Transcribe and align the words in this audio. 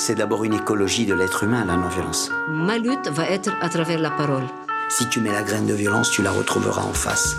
C'est 0.00 0.14
d'abord 0.14 0.44
une 0.44 0.54
écologie 0.54 1.06
de 1.06 1.12
l'être 1.12 1.42
humain, 1.42 1.64
la 1.64 1.76
non-violence. 1.76 2.30
Ma 2.48 2.78
lutte 2.78 3.08
va 3.08 3.28
être 3.28 3.50
à 3.60 3.68
travers 3.68 3.98
la 3.98 4.12
parole. 4.12 4.44
Si 4.88 5.08
tu 5.08 5.20
mets 5.20 5.32
la 5.32 5.42
graine 5.42 5.66
de 5.66 5.74
violence, 5.74 6.12
tu 6.12 6.22
la 6.22 6.30
retrouveras 6.30 6.82
en 6.82 6.92
face. 6.94 7.36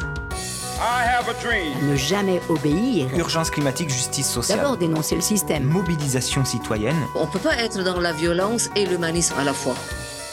Ne 1.82 1.96
jamais 1.96 2.42
obéir. 2.50 3.08
Urgence 3.18 3.50
climatique, 3.50 3.90
justice 3.90 4.30
sociale. 4.30 4.60
D'abord 4.60 4.76
dénoncer 4.76 5.16
le 5.16 5.22
système. 5.22 5.64
Mobilisation 5.64 6.44
citoyenne. 6.44 7.01
On 7.15 7.28
ne 7.28 7.31
peut 7.31 7.40
pas 7.40 7.56
être 7.56 7.81
dans 7.81 8.01
la 8.01 8.12
violence 8.12 8.69
et 8.76 8.85
l'humanisme 8.85 9.35
à 9.39 9.46
la 9.46 9.53
fois. 9.53 9.76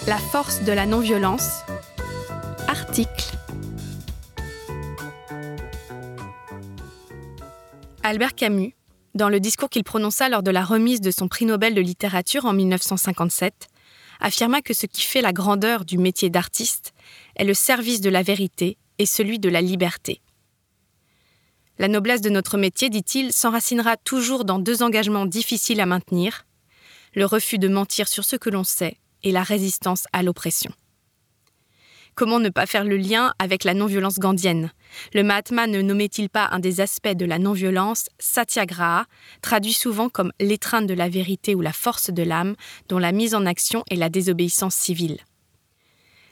La 0.08 0.18
force 0.18 0.64
de 0.64 0.72
la 0.72 0.84
non-violence. 0.84 1.60
Article. 2.66 3.36
Albert 8.02 8.34
Camus, 8.34 8.75
dans 9.16 9.28
le 9.28 9.40
discours 9.40 9.70
qu'il 9.70 9.84
prononça 9.84 10.28
lors 10.28 10.42
de 10.42 10.50
la 10.50 10.64
remise 10.64 11.00
de 11.00 11.10
son 11.10 11.28
prix 11.28 11.46
Nobel 11.46 11.74
de 11.74 11.80
littérature 11.80 12.44
en 12.44 12.52
1957, 12.52 13.68
affirma 14.20 14.62
que 14.62 14.74
ce 14.74 14.86
qui 14.86 15.02
fait 15.02 15.22
la 15.22 15.32
grandeur 15.32 15.84
du 15.84 15.98
métier 15.98 16.30
d'artiste 16.30 16.92
est 17.36 17.44
le 17.44 17.54
service 17.54 18.00
de 18.00 18.10
la 18.10 18.22
vérité 18.22 18.78
et 18.98 19.06
celui 19.06 19.38
de 19.38 19.48
la 19.48 19.60
liberté. 19.60 20.20
La 21.78 21.88
noblesse 21.88 22.22
de 22.22 22.30
notre 22.30 22.56
métier, 22.56 22.88
dit-il, 22.88 23.32
s'enracinera 23.32 23.96
toujours 23.96 24.44
dans 24.44 24.58
deux 24.58 24.82
engagements 24.82 25.26
difficiles 25.26 25.80
à 25.80 25.86
maintenir, 25.86 26.46
le 27.14 27.26
refus 27.26 27.58
de 27.58 27.68
mentir 27.68 28.08
sur 28.08 28.24
ce 28.24 28.36
que 28.36 28.50
l'on 28.50 28.64
sait 28.64 28.96
et 29.22 29.32
la 29.32 29.42
résistance 29.42 30.04
à 30.12 30.22
l'oppression. 30.22 30.72
Comment 32.16 32.40
ne 32.40 32.48
pas 32.48 32.64
faire 32.64 32.84
le 32.84 32.96
lien 32.96 33.34
avec 33.38 33.62
la 33.62 33.74
non-violence 33.74 34.18
gandhienne? 34.18 34.72
Le 35.12 35.22
Mahatma 35.22 35.66
ne 35.66 35.82
nommait-il 35.82 36.30
pas 36.30 36.48
un 36.50 36.60
des 36.60 36.80
aspects 36.80 37.08
de 37.14 37.26
la 37.26 37.38
non-violence 37.38 38.06
Satyagraha, 38.18 39.04
traduit 39.42 39.74
souvent 39.74 40.08
comme 40.08 40.32
l'étreinte 40.40 40.86
de 40.86 40.94
la 40.94 41.10
vérité 41.10 41.54
ou 41.54 41.60
la 41.60 41.74
force 41.74 42.10
de 42.10 42.22
l'âme, 42.22 42.56
dont 42.88 42.98
la 42.98 43.12
mise 43.12 43.34
en 43.34 43.44
action 43.44 43.84
est 43.90 43.96
la 43.96 44.08
désobéissance 44.08 44.74
civile? 44.74 45.18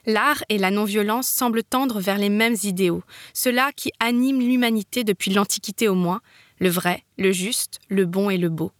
L'art 0.06 0.42
et 0.48 0.56
la 0.56 0.70
non-violence 0.70 1.28
semblent 1.28 1.62
tendre 1.62 2.00
vers 2.00 2.16
les 2.16 2.30
mêmes 2.30 2.56
idéaux, 2.62 3.02
ceux-là 3.34 3.70
qui 3.76 3.92
animent 4.00 4.40
l'humanité 4.40 5.04
depuis 5.04 5.32
l'Antiquité 5.32 5.88
au 5.88 5.94
moins, 5.94 6.22
le 6.60 6.70
vrai, 6.70 7.04
le 7.18 7.30
juste, 7.30 7.78
le 7.90 8.06
bon 8.06 8.30
et 8.30 8.38
le 8.38 8.48
beau. 8.48 8.72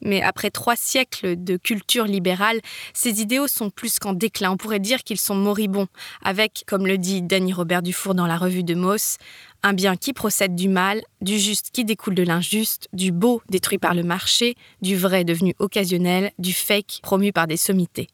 Mais 0.00 0.22
après 0.22 0.50
trois 0.50 0.76
siècles 0.76 1.42
de 1.42 1.56
culture 1.56 2.04
libérale, 2.04 2.60
ces 2.94 3.20
idéaux 3.20 3.48
sont 3.48 3.70
plus 3.70 3.98
qu'en 3.98 4.12
déclin. 4.12 4.52
On 4.52 4.56
pourrait 4.56 4.78
dire 4.78 5.02
qu'ils 5.02 5.20
sont 5.20 5.34
moribonds, 5.34 5.88
avec, 6.22 6.64
comme 6.66 6.86
le 6.86 6.98
dit 6.98 7.22
Danny 7.22 7.52
Robert 7.52 7.82
Dufour 7.82 8.14
dans 8.14 8.26
la 8.26 8.36
revue 8.36 8.64
de 8.64 8.74
Moss, 8.74 9.16
un 9.62 9.72
bien 9.72 9.96
qui 9.96 10.12
procède 10.12 10.54
du 10.54 10.68
mal, 10.68 11.02
du 11.20 11.38
juste 11.38 11.70
qui 11.72 11.84
découle 11.84 12.14
de 12.14 12.22
l'injuste, 12.22 12.88
du 12.92 13.10
beau 13.10 13.42
détruit 13.48 13.78
par 13.78 13.94
le 13.94 14.02
marché, 14.04 14.54
du 14.82 14.96
vrai 14.96 15.24
devenu 15.24 15.54
occasionnel, 15.58 16.32
du 16.38 16.52
fake 16.52 17.00
promu 17.02 17.32
par 17.32 17.46
des 17.46 17.56
sommités. 17.56 18.08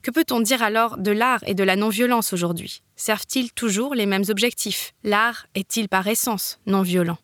Que 0.00 0.10
peut-on 0.10 0.40
dire 0.40 0.62
alors 0.62 0.96
de 0.96 1.10
l'art 1.10 1.42
et 1.46 1.54
de 1.54 1.64
la 1.64 1.76
non-violence 1.76 2.32
aujourd'hui? 2.32 2.82
Servent-ils 2.96 3.52
toujours 3.52 3.94
les 3.94 4.06
mêmes 4.06 4.24
objectifs? 4.28 4.92
L'art 5.02 5.46
est-il 5.54 5.88
par 5.88 6.06
essence 6.06 6.60
non-violent? 6.66 7.18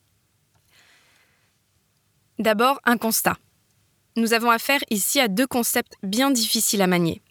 D'abord, 2.37 2.81
un 2.83 2.97
constat. 2.97 3.37
Nous 4.17 4.33
avons 4.33 4.49
affaire 4.49 4.81
ici 4.89 5.21
à 5.21 5.29
deux 5.29 5.47
concepts 5.47 5.93
bien 6.03 6.31
difficiles 6.31 6.81
à 6.81 6.87
manier. 6.87 7.21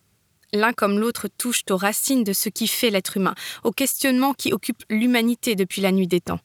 L'un 0.54 0.72
comme 0.72 0.98
l'autre 0.98 1.28
touchent 1.28 1.64
aux 1.68 1.76
racines 1.76 2.24
de 2.24 2.32
ce 2.32 2.48
qui 2.48 2.66
fait 2.66 2.88
l'être 2.88 3.18
humain, 3.18 3.34
au 3.64 3.70
questionnement 3.70 4.32
qui 4.32 4.54
occupe 4.54 4.82
l'humanité 4.88 5.56
depuis 5.56 5.82
la 5.82 5.92
nuit 5.92 6.06
des 6.06 6.22
temps. 6.22 6.40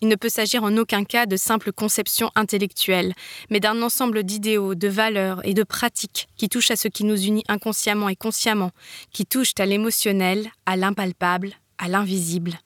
Il 0.00 0.08
ne 0.08 0.16
peut 0.16 0.28
s'agir 0.28 0.64
en 0.64 0.76
aucun 0.78 1.04
cas 1.04 1.26
de 1.26 1.36
simples 1.36 1.70
conceptions 1.70 2.32
intellectuelles, 2.34 3.14
mais 3.50 3.60
d'un 3.60 3.80
ensemble 3.82 4.24
d'idéaux, 4.24 4.74
de 4.74 4.88
valeurs 4.88 5.46
et 5.46 5.54
de 5.54 5.62
pratiques 5.62 6.26
qui 6.36 6.48
touchent 6.48 6.72
à 6.72 6.76
ce 6.76 6.88
qui 6.88 7.04
nous 7.04 7.22
unit 7.24 7.44
inconsciemment 7.46 8.08
et 8.08 8.16
consciemment, 8.16 8.72
qui 9.12 9.26
touchent 9.26 9.54
à 9.60 9.66
l'émotionnel, 9.66 10.50
à 10.66 10.76
l'impalpable, 10.76 11.52
à 11.78 11.86
l'invisible, 11.86 12.58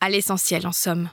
à 0.00 0.08
l'essentiel 0.08 0.68
en 0.68 0.72
somme. 0.72 1.10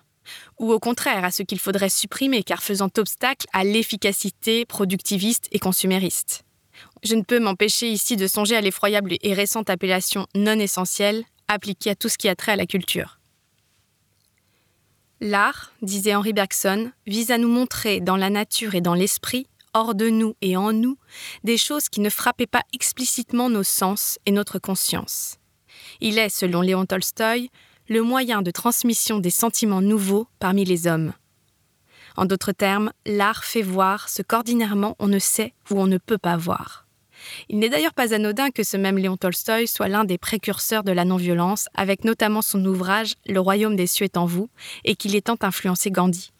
Ou 0.59 0.71
au 0.71 0.79
contraire 0.79 1.23
à 1.23 1.31
ce 1.31 1.43
qu'il 1.43 1.59
faudrait 1.59 1.89
supprimer 1.89 2.43
car 2.43 2.63
faisant 2.63 2.89
obstacle 2.97 3.47
à 3.53 3.63
l'efficacité 3.63 4.65
productiviste 4.65 5.47
et 5.51 5.59
consumériste. 5.59 6.43
Je 7.03 7.15
ne 7.15 7.23
peux 7.23 7.39
m'empêcher 7.39 7.89
ici 7.89 8.17
de 8.17 8.27
songer 8.27 8.55
à 8.55 8.61
l'effroyable 8.61 9.15
et 9.21 9.33
récente 9.33 9.69
appellation 9.69 10.27
non 10.35 10.59
essentielle 10.59 11.23
appliquée 11.47 11.91
à 11.91 11.95
tout 11.95 12.09
ce 12.09 12.17
qui 12.17 12.27
a 12.27 12.35
trait 12.35 12.53
à 12.53 12.55
la 12.55 12.65
culture. 12.65 13.19
L'art, 15.21 15.71
disait 15.81 16.15
Henri 16.15 16.33
Bergson, 16.33 16.91
vise 17.07 17.31
à 17.31 17.37
nous 17.37 17.47
montrer 17.47 18.01
dans 18.01 18.17
la 18.17 18.29
nature 18.29 18.75
et 18.75 18.81
dans 18.81 18.93
l'esprit, 18.93 19.47
hors 19.73 19.95
de 19.95 20.09
nous 20.09 20.35
et 20.41 20.57
en 20.57 20.73
nous, 20.73 20.97
des 21.43 21.57
choses 21.57 21.89
qui 21.89 22.01
ne 22.01 22.09
frappaient 22.09 22.47
pas 22.47 22.63
explicitement 22.73 23.49
nos 23.49 23.63
sens 23.63 24.19
et 24.25 24.31
notre 24.31 24.59
conscience. 24.59 25.37
Il 26.01 26.17
est, 26.17 26.29
selon 26.29 26.61
Léon 26.61 26.85
Tolstoï, 26.85 27.49
le 27.87 28.01
moyen 28.01 28.41
de 28.41 28.51
transmission 28.51 29.19
des 29.19 29.29
sentiments 29.29 29.81
nouveaux 29.81 30.27
parmi 30.39 30.65
les 30.65 30.87
hommes. 30.87 31.13
En 32.17 32.25
d'autres 32.25 32.51
termes, 32.51 32.91
l'art 33.05 33.43
fait 33.43 33.61
voir 33.61 34.09
ce 34.09 34.21
qu'ordinairement 34.21 34.95
on 34.99 35.07
ne 35.07 35.19
sait 35.19 35.53
ou 35.69 35.79
on 35.79 35.87
ne 35.87 35.97
peut 35.97 36.17
pas 36.17 36.37
voir. 36.37 36.85
Il 37.49 37.59
n'est 37.59 37.69
d'ailleurs 37.69 37.93
pas 37.93 38.13
anodin 38.13 38.51
que 38.51 38.63
ce 38.63 38.77
même 38.77 38.97
Léon 38.97 39.17
Tolstoï 39.17 39.67
soit 39.67 39.87
l'un 39.87 40.03
des 40.03 40.17
précurseurs 40.17 40.83
de 40.83 40.91
la 40.91 41.05
non-violence, 41.05 41.67
avec 41.73 42.03
notamment 42.03 42.41
son 42.41 42.63
ouvrage 42.65 43.15
Le 43.27 43.39
royaume 43.39 43.75
des 43.75 43.87
cieux 43.87 44.05
est 44.05 44.17
en 44.17 44.25
vous, 44.25 44.49
et 44.83 44.95
qu'il 44.95 45.15
ait 45.15 45.21
tant 45.21 45.37
influencé 45.41 45.91
Gandhi. 45.91 46.31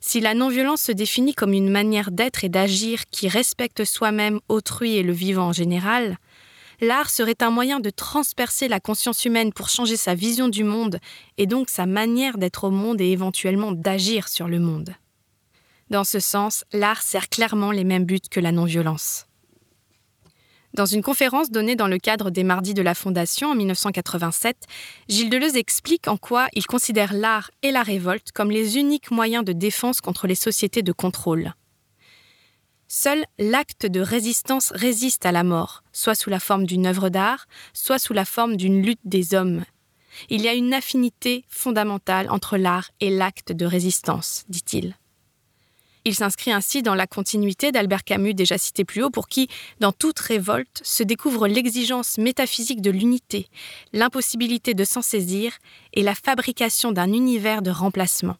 Si 0.00 0.20
la 0.20 0.34
non-violence 0.34 0.80
se 0.82 0.92
définit 0.92 1.34
comme 1.34 1.52
une 1.52 1.70
manière 1.70 2.10
d'être 2.10 2.42
et 2.42 2.48
d'agir 2.48 3.04
qui 3.10 3.28
respecte 3.28 3.84
soi-même, 3.84 4.40
autrui 4.48 4.96
et 4.96 5.02
le 5.02 5.12
vivant 5.12 5.48
en 5.48 5.52
général, 5.52 6.16
l'art 6.80 7.10
serait 7.10 7.42
un 7.42 7.50
moyen 7.50 7.80
de 7.80 7.90
transpercer 7.90 8.68
la 8.68 8.80
conscience 8.80 9.24
humaine 9.24 9.52
pour 9.52 9.68
changer 9.68 9.96
sa 9.96 10.14
vision 10.14 10.48
du 10.48 10.64
monde 10.64 10.98
et 11.38 11.46
donc 11.46 11.68
sa 11.68 11.86
manière 11.86 12.38
d'être 12.38 12.64
au 12.64 12.70
monde 12.70 13.00
et 13.00 13.10
éventuellement 13.10 13.72
d'agir 13.72 14.28
sur 14.28 14.48
le 14.48 14.58
monde. 14.58 14.94
Dans 15.90 16.04
ce 16.04 16.20
sens, 16.20 16.64
l'art 16.72 17.02
sert 17.02 17.28
clairement 17.28 17.72
les 17.72 17.84
mêmes 17.84 18.04
buts 18.04 18.20
que 18.30 18.40
la 18.40 18.52
non-violence. 18.52 19.26
Dans 20.72 20.86
une 20.86 21.02
conférence 21.02 21.50
donnée 21.50 21.74
dans 21.74 21.88
le 21.88 21.98
cadre 21.98 22.30
des 22.30 22.44
Mardis 22.44 22.74
de 22.74 22.82
la 22.82 22.94
Fondation 22.94 23.50
en 23.50 23.54
1987, 23.56 24.56
Gilles 25.08 25.28
Deleuze 25.30 25.56
explique 25.56 26.06
en 26.06 26.16
quoi 26.16 26.46
il 26.52 26.64
considère 26.64 27.12
l'art 27.12 27.50
et 27.62 27.72
la 27.72 27.82
révolte 27.82 28.30
comme 28.30 28.52
les 28.52 28.78
uniques 28.78 29.10
moyens 29.10 29.44
de 29.44 29.52
défense 29.52 30.00
contre 30.00 30.28
les 30.28 30.36
sociétés 30.36 30.82
de 30.82 30.92
contrôle. 30.92 31.54
Seul 32.92 33.24
l'acte 33.38 33.86
de 33.86 34.00
résistance 34.00 34.72
résiste 34.74 35.24
à 35.24 35.30
la 35.30 35.44
mort, 35.44 35.84
soit 35.92 36.16
sous 36.16 36.28
la 36.28 36.40
forme 36.40 36.66
d'une 36.66 36.88
œuvre 36.88 37.08
d'art, 37.08 37.46
soit 37.72 38.00
sous 38.00 38.12
la 38.12 38.24
forme 38.24 38.56
d'une 38.56 38.82
lutte 38.82 38.98
des 39.04 39.32
hommes. 39.32 39.64
Il 40.28 40.42
y 40.42 40.48
a 40.48 40.54
une 40.54 40.74
affinité 40.74 41.44
fondamentale 41.48 42.28
entre 42.30 42.56
l'art 42.56 42.90
et 42.98 43.10
l'acte 43.10 43.52
de 43.52 43.64
résistance, 43.64 44.44
dit-il. 44.48 44.96
Il 46.04 46.16
s'inscrit 46.16 46.50
ainsi 46.50 46.82
dans 46.82 46.96
la 46.96 47.06
continuité 47.06 47.70
d'Albert 47.70 48.02
Camus 48.02 48.34
déjà 48.34 48.58
cité 48.58 48.84
plus 48.84 49.04
haut, 49.04 49.10
pour 49.10 49.28
qui, 49.28 49.46
dans 49.78 49.92
toute 49.92 50.18
révolte, 50.18 50.80
se 50.82 51.04
découvre 51.04 51.46
l'exigence 51.46 52.18
métaphysique 52.18 52.82
de 52.82 52.90
l'unité, 52.90 53.46
l'impossibilité 53.92 54.74
de 54.74 54.82
s'en 54.82 55.02
saisir 55.02 55.52
et 55.92 56.02
la 56.02 56.16
fabrication 56.16 56.90
d'un 56.90 57.12
univers 57.12 57.62
de 57.62 57.70
remplacement. 57.70 58.38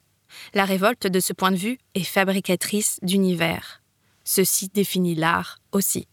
La 0.54 0.64
révolte, 0.64 1.06
de 1.06 1.20
ce 1.20 1.32
point 1.32 1.52
de 1.52 1.56
vue, 1.56 1.78
est 1.94 2.02
fabricatrice 2.02 2.98
d'univers. 3.02 3.79
Ceci 4.32 4.68
définit 4.68 5.16
l'art 5.16 5.58
aussi. 5.72 6.06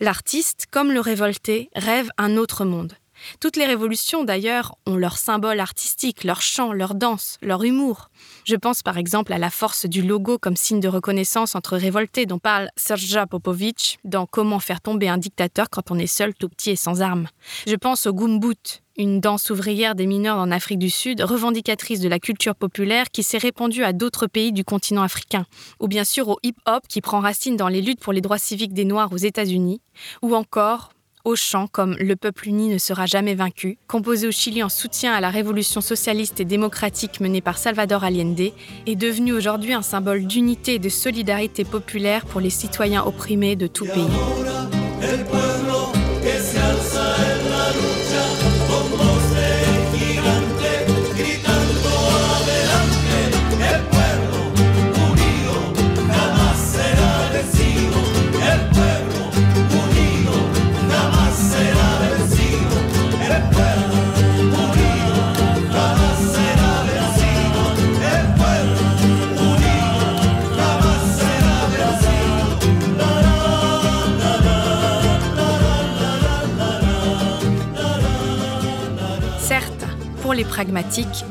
L'artiste, 0.00 0.66
comme 0.68 0.90
le 0.90 0.98
révolté, 0.98 1.70
rêve 1.76 2.10
un 2.18 2.36
autre 2.36 2.64
monde, 2.64 2.94
toutes 3.40 3.56
les 3.56 3.66
révolutions, 3.66 4.24
d'ailleurs, 4.24 4.76
ont 4.86 4.96
leur 4.96 5.18
symbole 5.18 5.60
artistique, 5.60 6.24
leur 6.24 6.42
chant, 6.42 6.72
leur 6.72 6.94
danse, 6.94 7.38
leur 7.42 7.64
humour. 7.64 8.10
Je 8.44 8.56
pense 8.56 8.82
par 8.82 8.98
exemple 8.98 9.32
à 9.32 9.38
la 9.38 9.50
force 9.50 9.86
du 9.86 10.02
logo 10.02 10.38
comme 10.38 10.56
signe 10.56 10.80
de 10.80 10.88
reconnaissance 10.88 11.54
entre 11.54 11.76
révoltés 11.76 12.26
dont 12.26 12.38
parle 12.38 12.70
Serja 12.76 13.26
Popovic 13.26 13.98
dans 14.04 14.26
Comment 14.26 14.58
faire 14.58 14.80
tomber 14.80 15.08
un 15.08 15.18
dictateur 15.18 15.70
quand 15.70 15.90
on 15.90 15.98
est 15.98 16.06
seul, 16.06 16.34
tout 16.34 16.48
petit 16.48 16.70
et 16.70 16.76
sans 16.76 17.02
armes. 17.02 17.28
Je 17.66 17.74
pense 17.74 18.06
au 18.06 18.12
Gumbut, 18.12 18.82
une 18.96 19.20
danse 19.20 19.50
ouvrière 19.50 19.94
des 19.94 20.06
mineurs 20.06 20.38
en 20.38 20.50
Afrique 20.50 20.78
du 20.78 20.90
Sud, 20.90 21.20
revendicatrice 21.20 22.00
de 22.00 22.08
la 22.08 22.18
culture 22.18 22.54
populaire 22.54 23.10
qui 23.10 23.22
s'est 23.22 23.38
répandue 23.38 23.84
à 23.84 23.92
d'autres 23.92 24.26
pays 24.26 24.52
du 24.52 24.64
continent 24.64 25.02
africain, 25.02 25.46
ou 25.80 25.88
bien 25.88 26.04
sûr 26.04 26.28
au 26.28 26.38
hip-hop 26.42 26.84
qui 26.88 27.00
prend 27.00 27.20
racine 27.20 27.56
dans 27.56 27.68
les 27.68 27.82
luttes 27.82 28.00
pour 28.00 28.12
les 28.12 28.20
droits 28.20 28.38
civiques 28.38 28.74
des 28.74 28.84
Noirs 28.84 29.12
aux 29.12 29.18
États-Unis, 29.18 29.80
ou 30.22 30.34
encore 30.34 30.90
au 31.26 31.34
chant 31.34 31.66
comme 31.66 31.96
Le 31.98 32.14
peuple 32.14 32.48
uni 32.48 32.68
ne 32.68 32.78
sera 32.78 33.04
jamais 33.04 33.34
vaincu, 33.34 33.78
composé 33.88 34.28
au 34.28 34.30
Chili 34.30 34.62
en 34.62 34.68
soutien 34.68 35.12
à 35.12 35.20
la 35.20 35.28
révolution 35.28 35.80
socialiste 35.80 36.40
et 36.40 36.44
démocratique 36.44 37.20
menée 37.20 37.40
par 37.40 37.58
Salvador 37.58 38.04
Allende, 38.04 38.52
est 38.86 38.94
devenu 38.94 39.32
aujourd'hui 39.32 39.74
un 39.74 39.82
symbole 39.82 40.24
d'unité 40.24 40.74
et 40.74 40.78
de 40.78 40.88
solidarité 40.88 41.64
populaire 41.64 42.24
pour 42.26 42.40
les 42.40 42.50
citoyens 42.50 43.04
opprimés 43.04 43.56
de 43.56 43.66
tout 43.66 43.86
pays. 43.86 45.55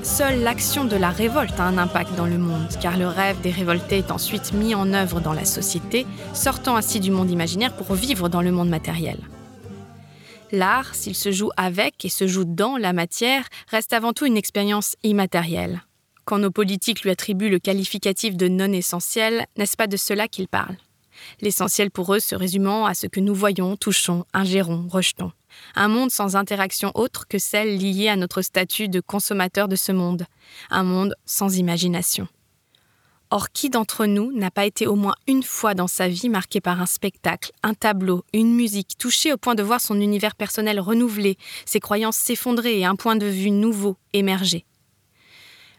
Seule 0.03 0.41
l'action 0.41 0.85
de 0.85 0.95
la 0.95 1.09
révolte 1.09 1.59
a 1.59 1.63
un 1.65 1.77
impact 1.77 2.15
dans 2.15 2.25
le 2.25 2.37
monde, 2.37 2.67
car 2.81 2.97
le 2.97 3.07
rêve 3.07 3.39
des 3.41 3.51
révoltés 3.51 3.99
est 3.99 4.11
ensuite 4.11 4.53
mis 4.53 4.73
en 4.73 4.93
œuvre 4.93 5.21
dans 5.21 5.33
la 5.33 5.45
société, 5.45 6.07
sortant 6.33 6.75
ainsi 6.75 6.99
du 6.99 7.11
monde 7.11 7.29
imaginaire 7.29 7.75
pour 7.75 7.93
vivre 7.93 8.27
dans 8.27 8.41
le 8.41 8.51
monde 8.51 8.69
matériel. 8.69 9.19
L'art, 10.51 10.95
s'il 10.95 11.15
se 11.15 11.31
joue 11.31 11.51
avec 11.57 12.05
et 12.05 12.09
se 12.09 12.27
joue 12.27 12.45
dans 12.45 12.77
la 12.77 12.93
matière, 12.93 13.45
reste 13.69 13.93
avant 13.93 14.13
tout 14.13 14.25
une 14.25 14.37
expérience 14.37 14.95
immatérielle. 15.03 15.83
Quand 16.23 16.39
nos 16.39 16.51
politiques 16.51 17.03
lui 17.03 17.11
attribuent 17.11 17.49
le 17.49 17.59
qualificatif 17.59 18.35
de 18.35 18.47
non 18.47 18.71
essentiel, 18.71 19.45
n'est-ce 19.57 19.77
pas 19.77 19.87
de 19.87 19.97
cela 19.97 20.27
qu'ils 20.27 20.47
parlent 20.47 20.77
L'essentiel 21.41 21.91
pour 21.91 22.13
eux 22.13 22.19
se 22.19 22.35
résumant 22.35 22.85
à 22.85 22.93
ce 22.93 23.07
que 23.07 23.19
nous 23.19 23.35
voyons, 23.35 23.75
touchons, 23.75 24.25
ingérons, 24.33 24.87
rejetons. 24.89 25.31
Un 25.75 25.87
monde 25.87 26.11
sans 26.11 26.35
interaction 26.35 26.91
autre 26.95 27.27
que 27.27 27.39
celle 27.39 27.77
liée 27.77 28.09
à 28.09 28.15
notre 28.15 28.41
statut 28.41 28.87
de 28.87 28.99
consommateur 28.99 29.67
de 29.67 29.75
ce 29.75 29.91
monde. 29.91 30.25
Un 30.69 30.83
monde 30.83 31.15
sans 31.25 31.57
imagination. 31.57 32.27
Or, 33.31 33.51
qui 33.51 33.69
d'entre 33.69 34.05
nous 34.05 34.31
n'a 34.31 34.51
pas 34.51 34.65
été 34.65 34.85
au 34.87 34.95
moins 34.95 35.15
une 35.27 35.43
fois 35.43 35.73
dans 35.73 35.87
sa 35.87 36.07
vie 36.07 36.29
marqué 36.29 36.61
par 36.61 36.81
un 36.81 36.85
spectacle, 36.85 37.51
un 37.63 37.73
tableau, 37.73 38.23
une 38.33 38.53
musique, 38.53 38.97
touché 38.97 39.33
au 39.33 39.37
point 39.37 39.55
de 39.55 39.63
voir 39.63 39.81
son 39.81 39.99
univers 39.99 40.35
personnel 40.35 40.79
renouvelé, 40.79 41.37
ses 41.65 41.79
croyances 41.79 42.17
s'effondrer 42.17 42.79
et 42.79 42.85
un 42.85 42.95
point 42.95 43.15
de 43.15 43.25
vue 43.25 43.51
nouveau 43.51 43.97
émerger? 44.13 44.65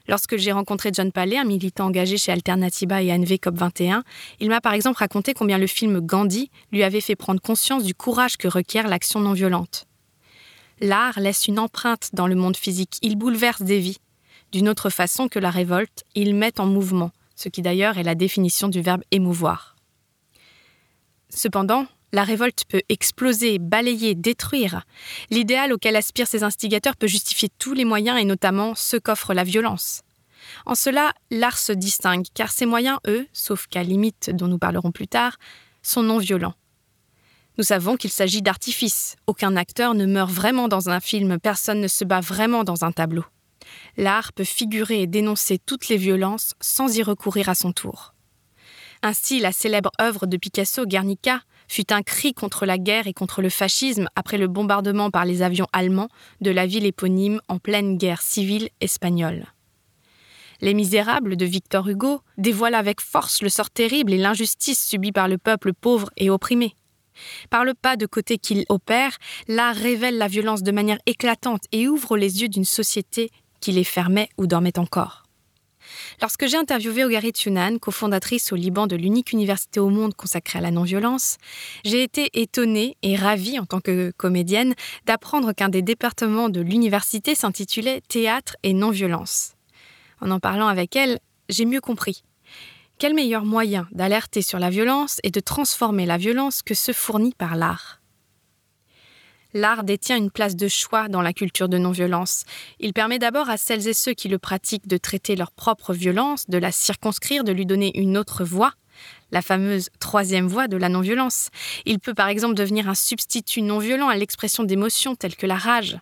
Lorsque 0.09 0.37
j'ai 0.37 0.53
rencontré 0.53 0.91
John 0.93 1.11
Palais, 1.11 1.39
un 1.39 1.45
militant 1.45 1.87
engagé 1.87 2.17
chez 2.17 2.33
Alternativa 2.33 3.03
et 3.03 3.13
ANV 3.13 3.35
COP21, 3.35 4.03
il 4.41 4.49
m'a 4.49 4.61
par 4.61 4.73
exemple 4.73 4.99
raconté 4.99 5.35
combien 5.35 5.59
le 5.59 5.67
film 5.67 6.01
Gandhi 6.01 6.51
lui 6.71 6.83
avait 6.83 7.01
fait 7.01 7.17
prendre 7.17 7.41
conscience 7.41 7.83
du 7.83 7.95
courage 7.95 8.37
que 8.37 8.49
requiert 8.49 8.89
l'action 8.89 9.21
non 9.21 9.33
violente. 9.33 9.87
L'art 10.81 11.19
laisse 11.19 11.49
une 11.49 11.59
empreinte 11.59 12.11
dans 12.13 12.27
le 12.27 12.35
monde 12.35 12.57
physique, 12.57 12.99
il 13.03 13.17
bouleverse 13.17 13.63
des 13.63 13.79
vies. 13.79 13.99
D'une 14.53 14.69
autre 14.69 14.91
façon 14.91 15.29
que 15.29 15.39
la 15.39 15.51
révolte, 15.51 16.05
il 16.15 16.35
met 16.35 16.61
en 16.61 16.67
mouvement, 16.67 17.11
ce 17.35 17.49
qui 17.49 17.63
d'ailleurs 17.63 17.99
est 17.99 18.05
la 18.05 18.15
définition 18.15 18.69
du 18.69 18.81
verbe 18.83 19.03
émouvoir. 19.11 19.75
Cependant, 21.31 21.87
la 22.17 22.25
révolte 22.25 22.65
peut 22.67 22.81
exploser, 22.89 23.59
balayer, 23.59 24.15
détruire. 24.15 24.87
L'idéal 25.29 25.75
auquel 25.75 25.97
aspirent 25.97 26.27
ces 26.27 26.45
instigateurs 26.45 26.97
peut 26.97 27.07
justifier 27.07 27.51
tous 27.59 27.75
les 27.75 27.85
moyens 27.85 28.19
et 28.19 28.25
notamment 28.25 28.75
ceux 28.75 28.99
qu'offre 28.99 29.35
la 29.35 29.45
violence. 29.45 30.01
En 30.65 30.75
cela, 30.75 31.13
l'art 31.31 31.59
se 31.59 31.73
distingue, 31.73 32.25
car 32.33 32.51
ces 32.51 32.65
moyens, 32.65 32.99
eux, 33.07 33.27
sauf 33.35 33.67
qu'à 33.67 33.83
limite 33.83 34.31
dont 34.33 34.49
nous 34.49 34.57
parlerons 34.57 34.93
plus 34.93 35.09
tard, 35.09 35.37
sont 35.83 36.03
non 36.03 36.17
violents. 36.17 36.55
Nous 37.59 37.65
savons 37.65 37.99
qu'il 37.99 38.11
s'agit 38.11 38.41
d'artifice. 38.41 39.17
Aucun 39.27 39.55
acteur 39.55 39.93
ne 39.93 40.07
meurt 40.07 40.31
vraiment 40.31 40.69
dans 40.69 40.89
un 40.89 41.01
film, 41.01 41.39
personne 41.39 41.83
ne 41.83 41.89
se 41.89 42.05
bat 42.05 42.21
vraiment 42.21 42.65
dans 42.65 42.83
un 42.87 42.93
tableau. 42.93 43.27
L'art 43.99 44.33
peut 44.33 44.45
figurer 44.45 45.03
et 45.03 45.07
dénoncer 45.07 45.59
toutes 45.59 45.89
les 45.89 45.99
violences 45.99 46.55
sans 46.63 46.97
y 46.97 47.03
recourir 47.03 47.51
à 47.51 47.55
son 47.55 47.73
tour. 47.73 48.15
Ainsi, 49.03 49.39
la 49.39 49.53
célèbre 49.53 49.91
œuvre 50.01 50.25
de 50.25 50.39
Picasso, 50.39 50.87
Guernica, 50.87 51.43
fut 51.69 51.93
un 51.93 52.03
cri 52.03 52.35
contre 52.35 52.67
la 52.67 52.79
guerre 52.79 53.07
et 53.07 53.13
contre 53.13 53.43
le 53.43 53.49
fascisme 53.49 54.09
après 54.17 54.39
le 54.39 54.49
bombardement 54.49 55.11
par 55.11 55.25
les 55.25 55.43
avions 55.43 55.67
allemands 55.73 56.09
de 56.41 56.51
la 56.51 56.67
ville 56.67 56.87
éponyme 56.87 57.41
en 57.49 57.59
pleine 57.59 57.97
guerre 57.97 58.23
civile 58.23 58.69
espagnole. 58.81 59.47
Les 60.61 60.75
Misérables 60.75 61.37
de 61.37 61.45
Victor 61.45 61.89
Hugo 61.89 62.21
dévoilent 62.39 62.75
avec 62.75 63.01
force 63.01 63.43
le 63.43 63.49
sort 63.49 63.71
terrible 63.71 64.13
et 64.13 64.19
l'injustice 64.19 64.83
subie 64.87 65.13
par 65.13 65.29
le 65.29 65.39
peuple 65.39 65.75
pauvre 65.75 66.11
et 66.17 66.31
opprimé. 66.31 66.75
Par 67.51 67.65
le 67.65 67.75
pas 67.75 67.97
de 67.97 68.07
côté 68.07 68.39
qu'il 68.39 68.65
opère, 68.69 69.17
l'art 69.49 69.75
révèle 69.75 70.19
la 70.19 70.29
violence 70.29 70.63
de 70.63 70.73
manière 70.73 70.99
éclatante 71.07 71.65
et 71.73 71.89
ouvre 71.89 72.17
les 72.17 72.43
yeux 72.43 72.49
d'une 72.49 72.65
société 72.65 73.31
qui 73.61 73.73
les 73.73 73.85
fermait 73.85 74.29
ou 74.39 74.47
dormait 74.47 74.79
encore. 74.79 75.26
Lorsque 76.21 76.47
j'ai 76.47 76.57
interviewé 76.57 77.05
Ogarit 77.05 77.33
Yunan, 77.45 77.79
cofondatrice 77.79 78.53
au 78.53 78.57
Liban 78.57 78.87
de 78.87 78.97
l'unique 78.97 79.33
université 79.33 79.81
au 79.81 79.89
monde 79.89 80.15
consacrée 80.15 80.59
à 80.59 80.63
la 80.63 80.71
non-violence, 80.71 81.39
j'ai 81.85 82.03
été 82.03 82.31
étonnée 82.35 82.97
et 83.03 83.17
ravie 83.17 83.59
en 83.59 83.67
tant 83.67 83.81
que 83.81 84.13
comédienne 84.17 84.75
d'apprendre 85.05 85.53
qu'un 85.53 85.69
des 85.69 85.83
départements 85.83 86.49
de 86.49 86.61
l'université 86.61 87.35
s'intitulait 87.35 88.03
Théâtre 88.09 88.57
et 88.63 88.73
non-violence. 88.73 89.55
En 90.21 90.31
en 90.31 90.41
parlant 90.41 90.69
avec 90.69 90.97
elle, 90.97 91.19
j'ai 91.49 91.65
mieux 91.65 91.81
compris. 91.81 92.23
Quel 92.99 93.15
meilleur 93.15 93.45
moyen 93.45 93.87
d'alerter 93.93 94.41
sur 94.41 94.59
la 94.59 94.71
violence 94.71 95.21
et 95.23 95.31
de 95.31 95.41
transformer 95.41 96.07
la 96.07 96.17
violence 96.17 96.63
que 96.63 96.75
ce 96.75 96.93
fourni 96.93 97.35
par 97.37 97.55
l'art? 97.55 98.01
L'art 99.57 99.85
détient 99.85 100.17
une 100.17 100.31
place 100.31 100.55
de 100.55 100.69
choix 100.69 101.09
dans 101.09 101.23
la 101.23 101.33
culture 101.33 101.69
de 101.69 101.79
non-violence. 101.79 102.45
Il 102.79 102.93
permet 102.93 103.19
d'abord 103.19 103.49
à 103.51 103.57
celles 103.57 103.89
et 103.89 103.95
ceux 103.95 104.13
qui 104.13 104.29
le 104.29 104.39
pratiquent 104.39 104.87
de 104.87 104.99
traiter 104.99 105.35
leur 105.35 105.51
propre 105.51 105.95
violence, 105.95 106.49
de 106.49 106.59
la 106.59 106.73
circonscrire, 106.73 107.43
de 107.43 107.53
lui 107.53 107.67
donner 107.67 107.99
une 107.99 108.17
autre 108.17 108.45
voix, 108.45 108.73
la 109.33 109.43
fameuse 109.43 109.89
troisième 109.99 110.47
voie 110.47 110.69
de 110.69 110.77
la 110.77 110.89
non-violence. 110.89 111.49
Il 111.85 111.99
peut 111.99 112.15
par 112.15 112.29
exemple 112.29 112.55
devenir 112.55 112.89
un 112.89 112.95
substitut 112.95 113.63
non-violent 113.63 114.09
à 114.09 114.17
l'expression 114.17 114.63
d'émotions 114.63 115.17
telles 115.17 115.37
que 115.37 115.47
la 115.47 115.57
rage. 115.57 115.99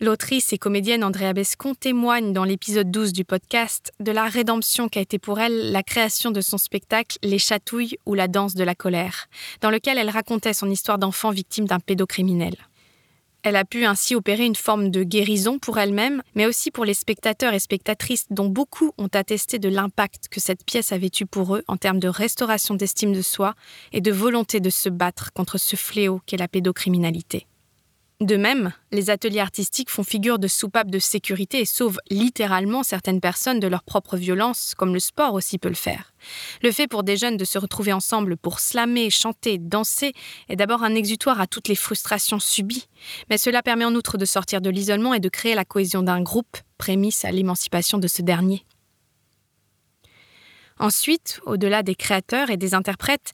L'autrice 0.00 0.52
et 0.52 0.58
comédienne 0.58 1.04
Andrea 1.04 1.32
Bescon 1.32 1.74
témoigne 1.74 2.32
dans 2.32 2.44
l'épisode 2.44 2.90
12 2.90 3.12
du 3.12 3.24
podcast 3.24 3.92
de 4.00 4.10
la 4.10 4.24
rédemption 4.24 4.88
qu'a 4.88 5.00
été 5.00 5.18
pour 5.18 5.38
elle 5.38 5.70
la 5.70 5.82
création 5.82 6.30
de 6.32 6.40
son 6.40 6.58
spectacle 6.58 7.18
Les 7.22 7.38
chatouilles 7.38 7.96
ou 8.04 8.14
la 8.14 8.28
danse 8.28 8.54
de 8.54 8.64
la 8.64 8.74
colère, 8.74 9.28
dans 9.60 9.70
lequel 9.70 9.98
elle 9.98 10.10
racontait 10.10 10.52
son 10.52 10.68
histoire 10.68 10.98
d'enfant 10.98 11.30
victime 11.30 11.66
d'un 11.66 11.80
pédocriminel. 11.80 12.56
Elle 13.44 13.56
a 13.56 13.66
pu 13.66 13.84
ainsi 13.84 14.14
opérer 14.14 14.46
une 14.46 14.56
forme 14.56 14.90
de 14.90 15.02
guérison 15.02 15.58
pour 15.58 15.78
elle-même, 15.78 16.22
mais 16.34 16.46
aussi 16.46 16.70
pour 16.70 16.86
les 16.86 16.94
spectateurs 16.94 17.52
et 17.52 17.58
spectatrices 17.58 18.24
dont 18.30 18.48
beaucoup 18.48 18.92
ont 18.96 19.10
attesté 19.12 19.58
de 19.58 19.68
l'impact 19.68 20.28
que 20.30 20.40
cette 20.40 20.64
pièce 20.64 20.92
avait 20.92 21.10
eu 21.20 21.26
pour 21.26 21.54
eux 21.54 21.62
en 21.68 21.76
termes 21.76 22.00
de 22.00 22.08
restauration 22.08 22.74
d'estime 22.74 23.12
de 23.12 23.20
soi 23.20 23.54
et 23.92 24.00
de 24.00 24.10
volonté 24.10 24.60
de 24.60 24.70
se 24.70 24.88
battre 24.88 25.30
contre 25.34 25.58
ce 25.58 25.76
fléau 25.76 26.22
qu'est 26.24 26.38
la 26.38 26.48
pédocriminalité. 26.48 27.46
De 28.24 28.36
même, 28.36 28.72
les 28.90 29.10
ateliers 29.10 29.40
artistiques 29.40 29.90
font 29.90 30.02
figure 30.02 30.38
de 30.38 30.48
soupapes 30.48 30.90
de 30.90 30.98
sécurité 30.98 31.60
et 31.60 31.66
sauvent 31.66 31.98
littéralement 32.08 32.82
certaines 32.82 33.20
personnes 33.20 33.60
de 33.60 33.66
leur 33.66 33.82
propre 33.82 34.16
violence, 34.16 34.72
comme 34.78 34.94
le 34.94 34.98
sport 34.98 35.34
aussi 35.34 35.58
peut 35.58 35.68
le 35.68 35.74
faire. 35.74 36.14
Le 36.62 36.72
fait 36.72 36.86
pour 36.86 37.02
des 37.02 37.18
jeunes 37.18 37.36
de 37.36 37.44
se 37.44 37.58
retrouver 37.58 37.92
ensemble 37.92 38.38
pour 38.38 38.60
slammer, 38.60 39.10
chanter, 39.10 39.58
danser 39.58 40.14
est 40.48 40.56
d'abord 40.56 40.84
un 40.84 40.94
exutoire 40.94 41.38
à 41.38 41.46
toutes 41.46 41.68
les 41.68 41.74
frustrations 41.74 42.40
subies, 42.40 42.86
mais 43.28 43.36
cela 43.36 43.62
permet 43.62 43.84
en 43.84 43.94
outre 43.94 44.16
de 44.16 44.24
sortir 44.24 44.62
de 44.62 44.70
l'isolement 44.70 45.12
et 45.12 45.20
de 45.20 45.28
créer 45.28 45.54
la 45.54 45.66
cohésion 45.66 46.02
d'un 46.02 46.22
groupe, 46.22 46.56
prémisse 46.78 47.26
à 47.26 47.30
l'émancipation 47.30 47.98
de 47.98 48.08
ce 48.08 48.22
dernier. 48.22 48.64
Ensuite, 50.78 51.40
au-delà 51.44 51.82
des 51.82 51.94
créateurs 51.94 52.48
et 52.48 52.56
des 52.56 52.72
interprètes, 52.72 53.32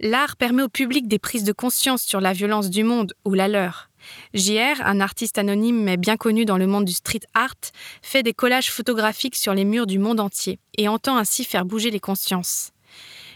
l'art 0.00 0.36
permet 0.36 0.64
au 0.64 0.68
public 0.68 1.06
des 1.06 1.20
prises 1.20 1.44
de 1.44 1.52
conscience 1.52 2.02
sur 2.02 2.20
la 2.20 2.32
violence 2.32 2.70
du 2.70 2.82
monde 2.82 3.14
ou 3.24 3.34
la 3.34 3.46
leur. 3.46 3.91
JR, 4.34 4.80
un 4.84 5.00
artiste 5.00 5.38
anonyme 5.38 5.82
mais 5.82 5.96
bien 5.96 6.16
connu 6.16 6.44
dans 6.44 6.58
le 6.58 6.66
monde 6.66 6.84
du 6.84 6.92
street 6.92 7.20
art, 7.34 7.54
fait 8.02 8.22
des 8.22 8.34
collages 8.34 8.70
photographiques 8.70 9.36
sur 9.36 9.54
les 9.54 9.64
murs 9.64 9.86
du 9.86 9.98
monde 9.98 10.20
entier 10.20 10.58
et 10.78 10.88
entend 10.88 11.16
ainsi 11.16 11.44
faire 11.44 11.64
bouger 11.64 11.90
les 11.90 12.00
consciences. 12.00 12.72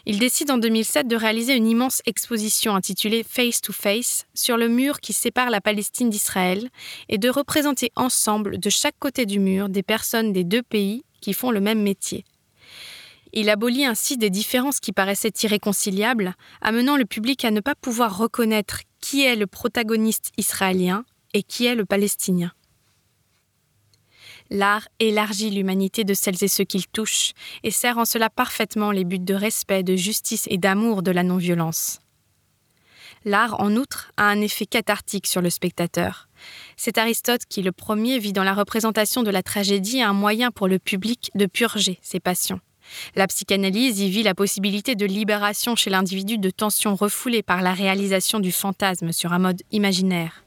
Il 0.08 0.20
décide 0.20 0.52
en 0.52 0.58
2007 0.58 1.08
de 1.08 1.16
réaliser 1.16 1.56
une 1.56 1.66
immense 1.66 2.00
exposition 2.06 2.76
intitulée 2.76 3.24
Face 3.28 3.60
to 3.60 3.72
Face 3.72 4.26
sur 4.34 4.56
le 4.56 4.68
mur 4.68 5.00
qui 5.00 5.12
sépare 5.12 5.50
la 5.50 5.60
Palestine 5.60 6.10
d'Israël 6.10 6.70
et 7.08 7.18
de 7.18 7.28
représenter 7.28 7.90
ensemble 7.96 8.58
de 8.60 8.70
chaque 8.70 8.98
côté 9.00 9.26
du 9.26 9.40
mur 9.40 9.68
des 9.68 9.82
personnes 9.82 10.32
des 10.32 10.44
deux 10.44 10.62
pays 10.62 11.04
qui 11.20 11.32
font 11.32 11.50
le 11.50 11.60
même 11.60 11.82
métier. 11.82 12.24
Il 13.38 13.50
abolit 13.50 13.84
ainsi 13.84 14.16
des 14.16 14.30
différences 14.30 14.80
qui 14.80 14.92
paraissaient 14.92 15.42
irréconciliables, 15.42 16.34
amenant 16.62 16.96
le 16.96 17.04
public 17.04 17.44
à 17.44 17.50
ne 17.50 17.60
pas 17.60 17.74
pouvoir 17.74 18.16
reconnaître 18.16 18.80
qui 19.02 19.26
est 19.26 19.36
le 19.36 19.46
protagoniste 19.46 20.32
israélien 20.38 21.04
et 21.34 21.42
qui 21.42 21.66
est 21.66 21.74
le 21.74 21.84
palestinien. 21.84 22.50
L'art 24.48 24.88
élargit 25.00 25.50
l'humanité 25.50 26.02
de 26.02 26.14
celles 26.14 26.42
et 26.42 26.48
ceux 26.48 26.64
qu'il 26.64 26.88
touche 26.88 27.32
et 27.62 27.70
sert 27.70 27.98
en 27.98 28.06
cela 28.06 28.30
parfaitement 28.30 28.90
les 28.90 29.04
buts 29.04 29.18
de 29.18 29.34
respect, 29.34 29.82
de 29.82 29.96
justice 29.96 30.46
et 30.48 30.56
d'amour 30.56 31.02
de 31.02 31.10
la 31.10 31.22
non-violence. 31.22 31.98
L'art, 33.26 33.60
en 33.60 33.76
outre, 33.76 34.12
a 34.16 34.30
un 34.30 34.40
effet 34.40 34.64
cathartique 34.64 35.26
sur 35.26 35.42
le 35.42 35.50
spectateur. 35.50 36.30
C'est 36.78 36.96
Aristote 36.96 37.44
qui, 37.46 37.60
le 37.60 37.72
premier, 37.72 38.18
vit 38.18 38.32
dans 38.32 38.44
la 38.44 38.54
représentation 38.54 39.22
de 39.22 39.30
la 39.30 39.42
tragédie 39.42 40.00
un 40.00 40.14
moyen 40.14 40.50
pour 40.50 40.68
le 40.68 40.78
public 40.78 41.30
de 41.34 41.44
purger 41.44 41.98
ses 42.00 42.20
passions. 42.20 42.60
La 43.14 43.26
psychanalyse 43.26 44.00
y 44.00 44.08
vit 44.08 44.22
la 44.22 44.34
possibilité 44.34 44.94
de 44.94 45.06
libération 45.06 45.76
chez 45.76 45.90
l'individu 45.90 46.38
de 46.38 46.50
tensions 46.50 46.94
refoulées 46.94 47.42
par 47.42 47.62
la 47.62 47.72
réalisation 47.72 48.40
du 48.40 48.52
fantasme 48.52 49.12
sur 49.12 49.32
un 49.32 49.38
mode 49.38 49.62
imaginaire. 49.72 50.44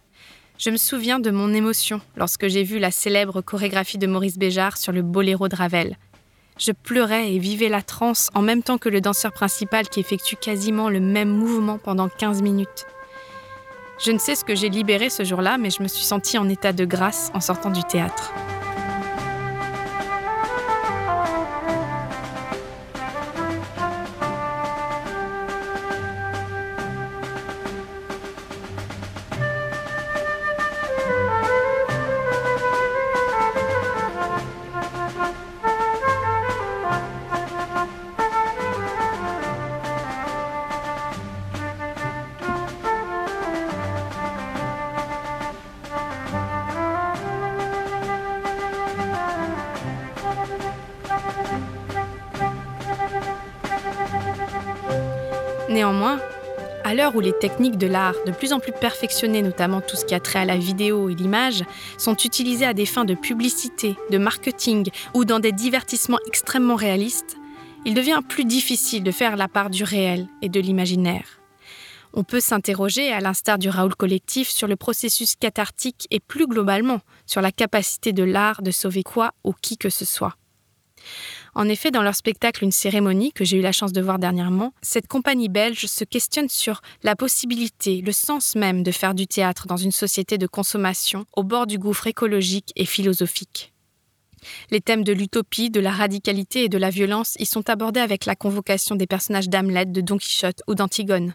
Je 0.58 0.70
me 0.70 0.78
souviens 0.78 1.20
de 1.20 1.32
mon 1.32 1.54
émotion 1.54 2.02
lorsque 2.18 2.48
j'ai 2.48 2.64
vu 2.64 2.80
la 2.80 2.92
célèbre 2.92 3.42
chorégraphie 3.42 3.98
de 3.98 4.08
Maurice 4.08 4.38
Béjart 4.38 4.78
sur 4.78 4.92
le 4.92 5.02
boléro 5.02 5.48
de 5.48 5.56
Ravel. 5.56 5.98
Je 6.58 6.74
pleurais 6.74 7.34
et 7.34 7.40
vivais 7.40 7.70
la 7.70 7.82
transe 7.82 8.30
en 8.34 8.42
même 8.42 8.62
temps 8.62 8.78
que 8.78 8.90
le 8.90 9.00
danseur 9.00 9.32
principal 9.32 9.88
qui 9.88 10.02
effectue 10.02 10.36
quasiment 10.36 10.90
le 10.90 11.00
même 11.00 11.30
mouvement 11.30 11.78
pendant 11.78 12.10
15 12.10 12.42
minutes. 12.42 12.86
Je 14.04 14.12
ne 14.12 14.18
sais 14.18 14.36
ce 14.36 14.44
que 14.44 14.56
j'ai 14.56 14.70
libéré 14.70 15.10
ce 15.10 15.24
jour-là, 15.24 15.58
mais 15.58 15.70
je 15.70 15.82
me 15.82 15.88
suis 15.88 16.04
sentie 16.04 16.38
en 16.38 16.50
état 16.50 16.74
de 16.74 16.84
grâce 16.84 17.32
en 17.34 17.40
sortant 17.40 17.70
du 17.70 17.84
théâtre. 17.84 18.34
À 56.84 56.94
l'heure 56.94 57.16
où 57.16 57.20
les 57.20 57.38
techniques 57.38 57.78
de 57.78 57.88
l'art, 57.88 58.16
de 58.26 58.32
plus 58.32 58.54
en 58.54 58.60
plus 58.60 58.72
perfectionnées, 58.72 59.42
notamment 59.42 59.82
tout 59.82 59.96
ce 59.96 60.06
qui 60.06 60.16
a 60.16 60.20
trait 60.20 60.40
à 60.40 60.46
la 60.46 60.58
vidéo 60.58 61.10
et 61.10 61.16
l'image, 61.16 61.64
sont 61.98 62.16
utilisées 62.16 62.66
à 62.66 62.74
des 62.74 62.86
fins 62.86 63.06
de 63.06 63.16
publicité, 63.16 63.96
de 64.10 64.18
marketing 64.18 64.90
ou 65.14 65.26
dans 65.26 65.40
des 65.40 65.52
divertissements 65.52 66.20
extrêmement 66.28 66.76
réalistes, 66.76 67.38
il 67.86 67.94
devient 67.94 68.22
plus 68.28 68.46
difficile 68.46 69.04
de 69.04 69.12
faire 69.12 69.36
la 69.36 69.48
part 69.48 69.70
du 69.70 69.84
réel 69.84 70.28
et 70.42 70.50
de 70.50 70.60
l'imaginaire. 70.60 71.40
On 72.14 72.24
peut 72.24 72.40
s'interroger, 72.40 73.12
à 73.12 73.20
l'instar 73.20 73.60
du 73.60 73.70
Raoul 73.70 73.96
collectif, 73.96 74.50
sur 74.50 74.68
le 74.68 74.76
processus 74.76 75.36
cathartique 75.36 76.08
et 76.12 76.20
plus 76.20 76.48
globalement 76.48 77.02
sur 77.26 77.42
la 77.42 77.52
capacité 77.52 78.14
de 78.14 78.24
l'art 78.24 78.62
de 78.62 78.72
sauver 78.72 79.04
quoi 79.04 79.32
ou 79.44 79.54
qui 79.54 79.78
que 79.78 79.90
ce 79.90 80.06
soit. 80.06 80.36
En 81.60 81.68
effet, 81.68 81.92
dans 81.92 82.04
leur 82.04 82.16
spectacle 82.16 82.64
Une 82.64 82.72
cérémonie, 82.72 83.34
que 83.34 83.44
j'ai 83.44 83.58
eu 83.58 83.62
la 83.62 83.74
chance 83.74 83.92
de 83.92 84.00
voir 84.00 84.18
dernièrement, 84.18 84.72
cette 84.82 85.10
compagnie 85.10 85.50
belge 85.50 85.88
se 85.88 86.06
questionne 86.06 86.48
sur 86.48 86.80
la 87.04 87.18
possibilité, 87.18 88.00
le 88.00 88.14
sens 88.14 88.56
même 88.56 88.82
de 88.82 88.92
faire 88.92 89.14
du 89.14 89.28
théâtre 89.28 89.68
dans 89.68 89.76
une 89.76 89.92
société 89.92 90.38
de 90.38 90.48
consommation 90.48 91.26
au 91.36 91.44
bord 91.44 91.68
du 91.68 91.78
gouffre 91.78 92.08
écologique 92.08 92.72
et 92.78 92.86
philosophique. 92.86 93.74
Les 94.72 94.80
thèmes 94.80 95.04
de 95.04 95.12
l'utopie, 95.12 95.70
de 95.70 95.82
la 95.82 95.92
radicalité 95.92 96.64
et 96.64 96.70
de 96.70 96.78
la 96.78 96.90
violence 96.90 97.36
y 97.40 97.46
sont 97.46 97.70
abordés 97.70 98.00
avec 98.00 98.26
la 98.26 98.38
convocation 98.38 98.96
des 98.96 99.06
personnages 99.06 99.50
d'Hamlet, 99.50 99.88
de 99.88 100.00
Don 100.00 100.18
Quichotte 100.18 100.64
ou 100.70 100.76
d'Antigone. 100.76 101.34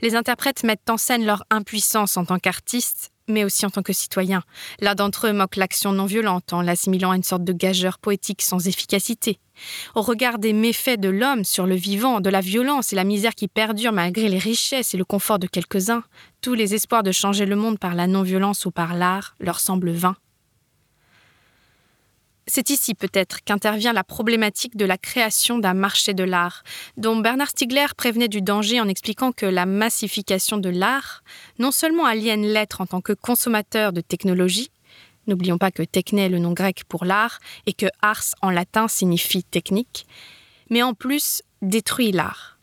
Les 0.00 0.14
interprètes 0.14 0.64
mettent 0.64 0.88
en 0.88 0.96
scène 0.96 1.26
leur 1.26 1.44
impuissance 1.50 2.16
en 2.16 2.24
tant 2.24 2.38
qu'artistes, 2.38 3.12
mais 3.28 3.44
aussi 3.44 3.66
en 3.66 3.70
tant 3.70 3.82
que 3.82 3.92
citoyens. 3.92 4.42
L'un 4.80 4.94
d'entre 4.94 5.28
eux 5.28 5.32
moque 5.32 5.56
l'action 5.56 5.92
non 5.92 6.06
violente 6.06 6.52
en 6.52 6.62
l'assimilant 6.62 7.10
à 7.10 7.16
une 7.16 7.22
sorte 7.22 7.44
de 7.44 7.52
gageur 7.52 7.98
poétique 7.98 8.42
sans 8.42 8.66
efficacité. 8.66 9.38
Au 9.94 10.02
regard 10.02 10.38
des 10.38 10.52
méfaits 10.52 11.00
de 11.00 11.08
l'homme 11.08 11.44
sur 11.44 11.66
le 11.66 11.74
vivant, 11.74 12.20
de 12.20 12.30
la 12.30 12.40
violence 12.40 12.92
et 12.92 12.96
la 12.96 13.04
misère 13.04 13.34
qui 13.34 13.48
perdure 13.48 13.92
malgré 13.92 14.28
les 14.28 14.38
richesses 14.38 14.94
et 14.94 14.98
le 14.98 15.04
confort 15.04 15.38
de 15.38 15.46
quelques-uns, 15.46 16.04
tous 16.40 16.54
les 16.54 16.74
espoirs 16.74 17.02
de 17.02 17.12
changer 17.12 17.46
le 17.46 17.56
monde 17.56 17.78
par 17.78 17.94
la 17.94 18.06
non-violence 18.06 18.66
ou 18.66 18.70
par 18.70 18.94
l'art 18.94 19.34
leur 19.40 19.60
semblent 19.60 19.90
vains. 19.90 20.16
C'est 22.56 22.70
ici 22.70 22.94
peut-être 22.94 23.44
qu'intervient 23.44 23.92
la 23.92 24.02
problématique 24.02 24.78
de 24.78 24.86
la 24.86 24.96
création 24.96 25.58
d'un 25.58 25.74
marché 25.74 26.14
de 26.14 26.24
l'art, 26.24 26.62
dont 26.96 27.18
Bernard 27.18 27.50
Stiegler 27.50 27.88
prévenait 27.94 28.28
du 28.28 28.40
danger 28.40 28.80
en 28.80 28.88
expliquant 28.88 29.30
que 29.30 29.44
la 29.44 29.66
massification 29.66 30.56
de 30.56 30.70
l'art 30.70 31.22
non 31.58 31.70
seulement 31.70 32.06
aliène 32.06 32.46
l'être 32.46 32.80
en 32.80 32.86
tant 32.86 33.02
que 33.02 33.12
consommateur 33.12 33.92
de 33.92 34.00
technologie, 34.00 34.70
n'oublions 35.26 35.58
pas 35.58 35.70
que 35.70 35.82
techné 35.82 36.24
est 36.24 36.28
le 36.30 36.38
nom 36.38 36.54
grec 36.54 36.84
pour 36.88 37.04
l'art 37.04 37.40
et 37.66 37.74
que 37.74 37.88
ars 38.00 38.34
en 38.40 38.48
latin 38.48 38.88
signifie 38.88 39.44
technique, 39.44 40.06
mais 40.70 40.82
en 40.82 40.94
plus 40.94 41.42
détruit 41.60 42.10
l'art. 42.10 42.58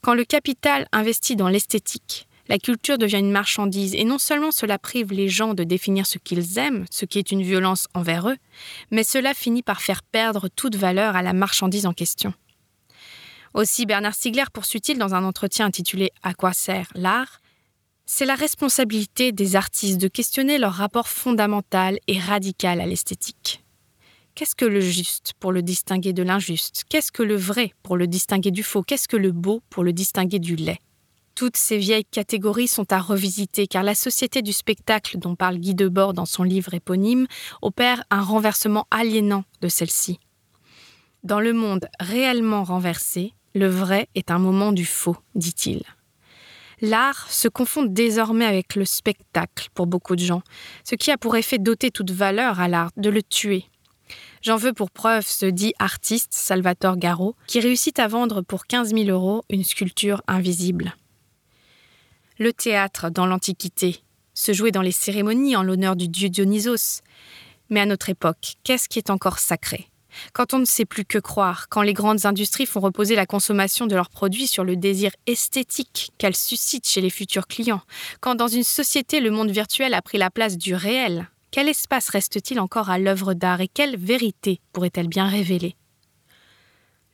Quand 0.00 0.14
le 0.14 0.24
capital 0.24 0.88
investit 0.92 1.36
dans 1.36 1.48
l'esthétique, 1.48 2.26
la 2.48 2.58
culture 2.58 2.98
devient 2.98 3.18
une 3.18 3.30
marchandise 3.30 3.94
et 3.94 4.04
non 4.04 4.18
seulement 4.18 4.50
cela 4.50 4.78
prive 4.78 5.12
les 5.12 5.28
gens 5.28 5.54
de 5.54 5.64
définir 5.64 6.06
ce 6.06 6.18
qu'ils 6.18 6.58
aiment, 6.58 6.84
ce 6.90 7.04
qui 7.04 7.18
est 7.18 7.30
une 7.30 7.42
violence 7.42 7.88
envers 7.94 8.28
eux, 8.28 8.36
mais 8.90 9.04
cela 9.04 9.34
finit 9.34 9.62
par 9.62 9.80
faire 9.80 10.02
perdre 10.02 10.48
toute 10.48 10.76
valeur 10.76 11.16
à 11.16 11.22
la 11.22 11.32
marchandise 11.32 11.86
en 11.86 11.92
question. 11.92 12.34
Aussi 13.54 13.86
Bernard 13.86 14.14
Stiegler 14.14 14.44
poursuit-il 14.52 14.98
dans 14.98 15.14
un 15.14 15.24
entretien 15.24 15.66
intitulé 15.66 16.10
À 16.22 16.34
quoi 16.34 16.52
sert 16.52 16.88
l'art? 16.94 17.40
C'est 18.04 18.26
la 18.26 18.34
responsabilité 18.34 19.32
des 19.32 19.56
artistes 19.56 19.98
de 19.98 20.08
questionner 20.08 20.58
leur 20.58 20.74
rapport 20.74 21.08
fondamental 21.08 21.98
et 22.06 22.18
radical 22.18 22.80
à 22.80 22.86
l'esthétique. 22.86 23.64
Qu'est-ce 24.34 24.56
que 24.56 24.64
le 24.64 24.80
juste 24.80 25.32
pour 25.38 25.52
le 25.52 25.62
distinguer 25.62 26.12
de 26.12 26.24
l'injuste? 26.24 26.84
Qu'est-ce 26.88 27.12
que 27.12 27.22
le 27.22 27.36
vrai 27.36 27.72
pour 27.84 27.96
le 27.96 28.08
distinguer 28.08 28.50
du 28.50 28.64
faux? 28.64 28.82
Qu'est-ce 28.82 29.06
que 29.08 29.16
le 29.16 29.30
beau 29.30 29.62
pour 29.70 29.84
le 29.84 29.92
distinguer 29.92 30.40
du 30.40 30.56
laid? 30.56 30.78
Toutes 31.34 31.56
ces 31.56 31.78
vieilles 31.78 32.04
catégories 32.04 32.68
sont 32.68 32.92
à 32.92 32.98
revisiter 32.98 33.66
car 33.66 33.82
la 33.82 33.94
société 33.94 34.42
du 34.42 34.52
spectacle 34.52 35.18
dont 35.18 35.34
parle 35.34 35.56
Guy 35.56 35.74
Debord 35.74 36.14
dans 36.14 36.26
son 36.26 36.42
livre 36.42 36.74
éponyme 36.74 37.26
opère 37.62 38.04
un 38.10 38.22
renversement 38.22 38.86
aliénant 38.90 39.44
de 39.60 39.68
celle-ci. 39.68 40.20
Dans 41.22 41.40
le 41.40 41.52
monde 41.52 41.88
réellement 42.00 42.64
renversé, 42.64 43.32
le 43.54 43.68
vrai 43.68 44.08
est 44.14 44.30
un 44.30 44.38
moment 44.38 44.72
du 44.72 44.84
faux, 44.84 45.16
dit-il. 45.34 45.82
L'art 46.80 47.30
se 47.30 47.48
confond 47.48 47.84
désormais 47.84 48.44
avec 48.44 48.74
le 48.74 48.84
spectacle 48.84 49.68
pour 49.74 49.86
beaucoup 49.86 50.16
de 50.16 50.24
gens, 50.24 50.42
ce 50.84 50.96
qui 50.96 51.10
a 51.10 51.16
pour 51.16 51.36
effet 51.36 51.58
d'ôter 51.58 51.90
toute 51.90 52.10
valeur 52.10 52.60
à 52.60 52.68
l'art, 52.68 52.90
de 52.96 53.10
le 53.10 53.22
tuer. 53.22 53.64
J'en 54.42 54.56
veux 54.56 54.72
pour 54.74 54.90
preuve 54.90 55.26
ce 55.26 55.46
dit 55.46 55.72
artiste 55.78 56.34
Salvatore 56.34 56.98
Garo, 56.98 57.36
qui 57.46 57.60
réussit 57.60 57.98
à 57.98 58.08
vendre 58.08 58.42
pour 58.42 58.66
15 58.66 58.90
000 58.94 59.04
euros 59.08 59.44
une 59.48 59.64
sculpture 59.64 60.22
invisible. 60.26 60.94
Le 62.36 62.52
théâtre, 62.52 63.10
dans 63.10 63.26
l'Antiquité, 63.26 64.02
se 64.34 64.52
jouait 64.52 64.72
dans 64.72 64.82
les 64.82 64.90
cérémonies 64.90 65.54
en 65.54 65.62
l'honneur 65.62 65.94
du 65.94 66.08
dieu 66.08 66.28
Dionysos. 66.28 67.00
Mais 67.70 67.78
à 67.78 67.86
notre 67.86 68.10
époque, 68.10 68.54
qu'est-ce 68.64 68.88
qui 68.88 68.98
est 68.98 69.10
encore 69.10 69.38
sacré? 69.38 69.88
Quand 70.32 70.52
on 70.52 70.58
ne 70.58 70.64
sait 70.64 70.84
plus 70.84 71.04
que 71.04 71.18
croire, 71.18 71.68
quand 71.68 71.82
les 71.82 71.92
grandes 71.92 72.26
industries 72.26 72.66
font 72.66 72.80
reposer 72.80 73.14
la 73.14 73.26
consommation 73.26 73.86
de 73.86 73.94
leurs 73.94 74.10
produits 74.10 74.48
sur 74.48 74.64
le 74.64 74.74
désir 74.74 75.12
esthétique 75.28 76.10
qu'elles 76.18 76.34
suscitent 76.34 76.88
chez 76.88 77.00
les 77.00 77.10
futurs 77.10 77.46
clients, 77.46 77.82
quand 78.20 78.34
dans 78.34 78.48
une 78.48 78.64
société 78.64 79.20
le 79.20 79.30
monde 79.30 79.50
virtuel 79.52 79.94
a 79.94 80.02
pris 80.02 80.18
la 80.18 80.30
place 80.30 80.58
du 80.58 80.74
réel, 80.74 81.28
quel 81.52 81.68
espace 81.68 82.08
reste-t-il 82.08 82.58
encore 82.58 82.90
à 82.90 82.98
l'œuvre 82.98 83.34
d'art 83.34 83.60
et 83.60 83.68
quelle 83.68 83.96
vérité 83.96 84.60
pourrait-elle 84.72 85.08
bien 85.08 85.28
révéler? 85.28 85.76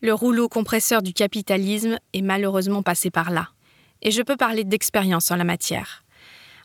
Le 0.00 0.15
rouleau 0.15 0.49
compresseur 0.49 1.03
du 1.03 1.12
capitalisme 1.12 1.99
est 2.15 2.23
malheureusement 2.23 2.83
passé 2.83 3.11
par 3.11 3.31
là 3.31 3.50
et 4.02 4.11
je 4.11 4.23
peux 4.23 4.37
parler 4.37 4.64
d'expérience 4.64 5.30
en 5.30 5.37
la 5.37 5.45
matière. 5.45 6.04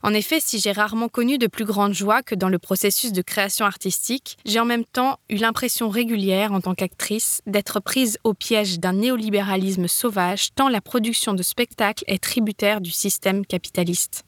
En 0.03 0.13
effet, 0.13 0.39
si 0.39 0.59
j'ai 0.59 0.71
rarement 0.71 1.09
connu 1.09 1.39
de 1.39 1.47
plus 1.47 1.65
grande 1.65 1.93
joie 1.93 2.21
que 2.21 2.35
dans 2.35 2.49
le 2.49 2.59
processus 2.59 3.11
de 3.11 3.23
création 3.23 3.65
artistique, 3.65 4.37
j'ai 4.45 4.59
en 4.59 4.65
même 4.65 4.85
temps 4.85 5.17
eu 5.31 5.37
l'impression 5.37 5.89
régulière 5.89 6.53
en 6.53 6.61
tant 6.61 6.75
qu'actrice 6.75 7.41
d'être 7.47 7.79
prise 7.79 8.19
au 8.23 8.35
piège 8.35 8.79
d'un 8.79 8.93
néolibéralisme 8.93 9.87
sauvage 9.87 10.53
tant 10.53 10.69
la 10.69 10.79
production 10.79 11.33
de 11.33 11.41
spectacles 11.41 12.03
est 12.05 12.21
tributaire 12.21 12.81
du 12.81 12.91
système 12.91 13.47
capitaliste. 13.47 14.25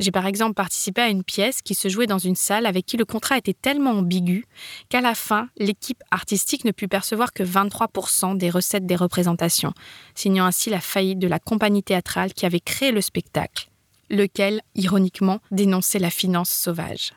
J'ai 0.00 0.12
par 0.12 0.26
exemple 0.26 0.54
participé 0.54 1.02
à 1.02 1.08
une 1.08 1.22
pièce 1.22 1.60
qui 1.60 1.74
se 1.74 1.88
jouait 1.90 2.06
dans 2.06 2.18
une 2.18 2.34
salle 2.34 2.64
avec 2.64 2.86
qui 2.86 2.96
le 2.96 3.04
contrat 3.04 3.36
était 3.36 3.52
tellement 3.52 3.90
ambigu 3.90 4.46
qu'à 4.88 5.02
la 5.02 5.14
fin, 5.14 5.50
l'équipe 5.58 6.02
artistique 6.10 6.64
ne 6.64 6.70
put 6.70 6.88
percevoir 6.88 7.34
que 7.34 7.42
23% 7.42 8.34
des 8.38 8.48
recettes 8.48 8.86
des 8.86 8.96
représentations, 8.96 9.74
signant 10.14 10.46
ainsi 10.46 10.70
la 10.70 10.80
faillite 10.80 11.18
de 11.18 11.28
la 11.28 11.38
compagnie 11.38 11.82
théâtrale 11.82 12.32
qui 12.32 12.46
avait 12.46 12.60
créé 12.60 12.92
le 12.92 13.02
spectacle, 13.02 13.68
lequel, 14.08 14.62
ironiquement, 14.74 15.40
dénonçait 15.50 15.98
la 15.98 16.10
finance 16.10 16.48
sauvage. 16.48 17.12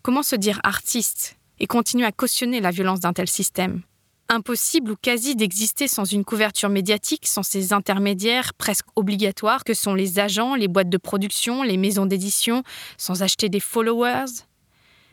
Comment 0.00 0.22
se 0.22 0.36
dire 0.36 0.60
artiste 0.64 1.36
et 1.60 1.66
continuer 1.66 2.06
à 2.06 2.12
cautionner 2.12 2.60
la 2.60 2.70
violence 2.70 3.00
d'un 3.00 3.12
tel 3.12 3.28
système? 3.28 3.82
Impossible 4.28 4.92
ou 4.92 4.96
quasi 4.96 5.36
d'exister 5.36 5.88
sans 5.88 6.04
une 6.04 6.24
couverture 6.24 6.68
médiatique, 6.68 7.26
sans 7.26 7.42
ces 7.42 7.72
intermédiaires 7.72 8.54
presque 8.54 8.86
obligatoires 8.96 9.64
que 9.64 9.74
sont 9.74 9.94
les 9.94 10.18
agents, 10.18 10.54
les 10.54 10.68
boîtes 10.68 10.88
de 10.88 10.96
production, 10.96 11.62
les 11.62 11.76
maisons 11.76 12.06
d'édition, 12.06 12.62
sans 12.96 13.22
acheter 13.22 13.48
des 13.48 13.60
followers? 13.60 14.44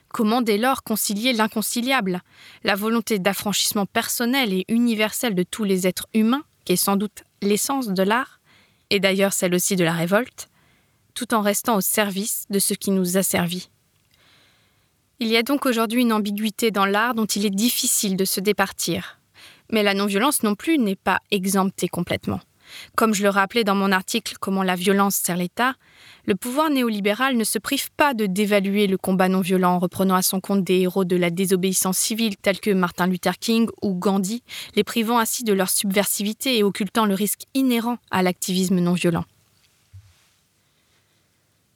Comment 0.09 0.41
dès 0.41 0.57
lors 0.57 0.83
concilier 0.83 1.33
l'inconciliable? 1.33 2.21
La 2.63 2.75
volonté 2.75 3.17
d'affranchissement 3.17 3.85
personnel 3.85 4.53
et 4.53 4.65
universel 4.67 5.33
de 5.33 5.43
tous 5.43 5.63
les 5.63 5.87
êtres 5.87 6.07
humains, 6.13 6.43
qui 6.65 6.73
est 6.73 6.77
sans 6.77 6.95
doute 6.95 7.23
l'essence 7.41 7.87
de 7.87 8.03
l'art, 8.03 8.39
et 8.89 8.99
d'ailleurs 8.99 9.33
celle 9.33 9.55
aussi 9.55 9.75
de 9.75 9.83
la 9.83 9.93
révolte, 9.93 10.49
tout 11.15 11.33
en 11.33 11.41
restant 11.41 11.77
au 11.77 11.81
service 11.81 12.45
de 12.49 12.59
ce 12.59 12.73
qui 12.75 12.91
nous 12.91 13.17
a 13.17 13.23
servi. 13.23 13.69
Il 15.23 15.29
y 15.29 15.37
a 15.37 15.41
donc 15.41 15.65
aujourd'hui 15.65 16.01
une 16.01 16.11
ambiguïté 16.11 16.69
dans 16.69 16.85
l'art 16.85 17.15
dont 17.15 17.23
il 17.23 17.45
est 17.45 17.49
difficile 17.49 18.17
de 18.17 18.25
se 18.25 18.41
départir. 18.41 19.21
Mais 19.71 19.81
la 19.81 19.93
non-violence 19.93 20.43
non 20.43 20.53
plus 20.53 20.77
n'est 20.77 20.97
pas 20.97 21.19
exemptée 21.31 21.87
complètement. 21.87 22.41
Comme 22.97 23.13
je 23.13 23.23
le 23.23 23.29
rappelais 23.29 23.63
dans 23.63 23.73
mon 23.73 23.93
article 23.93 24.35
Comment 24.41 24.63
la 24.63 24.75
violence 24.75 25.15
sert 25.15 25.37
l'État, 25.37 25.75
le 26.25 26.35
pouvoir 26.35 26.69
néolibéral 26.69 27.37
ne 27.37 27.45
se 27.45 27.57
prive 27.57 27.89
pas 27.95 28.13
de 28.13 28.25
dévaluer 28.25 28.85
le 28.85 28.97
combat 28.97 29.29
non 29.29 29.39
violent 29.39 29.75
en 29.75 29.79
reprenant 29.79 30.15
à 30.15 30.21
son 30.21 30.41
compte 30.41 30.65
des 30.65 30.81
héros 30.81 31.05
de 31.05 31.15
la 31.15 31.29
désobéissance 31.29 31.97
civile 31.97 32.35
tels 32.35 32.59
que 32.59 32.71
Martin 32.71 33.07
Luther 33.07 33.39
King 33.39 33.69
ou 33.81 33.93
Gandhi, 33.93 34.43
les 34.75 34.83
privant 34.83 35.19
ainsi 35.19 35.45
de 35.45 35.53
leur 35.53 35.69
subversivité 35.69 36.57
et 36.57 36.63
occultant 36.63 37.05
le 37.05 37.13
risque 37.13 37.43
inhérent 37.53 37.97
à 38.11 38.23
l'activisme 38.23 38.81
non 38.81 38.91
violent 38.91 39.23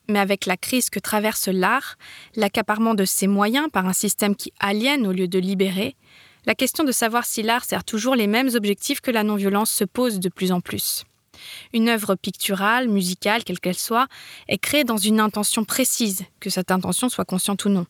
mais 0.07 0.19
avec 0.19 0.45
la 0.45 0.57
crise 0.57 0.89
que 0.89 0.99
traverse 0.99 1.47
l'art, 1.47 1.97
l'accaparement 2.35 2.95
de 2.95 3.05
ses 3.05 3.27
moyens 3.27 3.69
par 3.71 3.85
un 3.85 3.93
système 3.93 4.35
qui 4.35 4.53
aliène 4.59 5.05
au 5.07 5.11
lieu 5.11 5.27
de 5.27 5.39
libérer, 5.39 5.95
la 6.45 6.55
question 6.55 6.83
de 6.83 6.91
savoir 6.91 7.25
si 7.25 7.43
l'art 7.43 7.65
sert 7.65 7.83
toujours 7.83 8.15
les 8.15 8.27
mêmes 8.27 8.49
objectifs 8.55 9.01
que 9.01 9.11
la 9.11 9.23
non-violence 9.23 9.69
se 9.69 9.83
pose 9.83 10.19
de 10.19 10.29
plus 10.29 10.51
en 10.51 10.61
plus. 10.61 11.03
Une 11.73 11.89
œuvre 11.89 12.15
picturale, 12.15 12.87
musicale, 12.87 13.43
quelle 13.43 13.59
qu'elle 13.59 13.77
soit, 13.77 14.07
est 14.47 14.57
créée 14.57 14.83
dans 14.83 14.97
une 14.97 15.19
intention 15.19 15.65
précise, 15.65 16.23
que 16.39 16.49
cette 16.49 16.71
intention 16.71 17.09
soit 17.09 17.25
consciente 17.25 17.65
ou 17.65 17.69
non. 17.69 17.85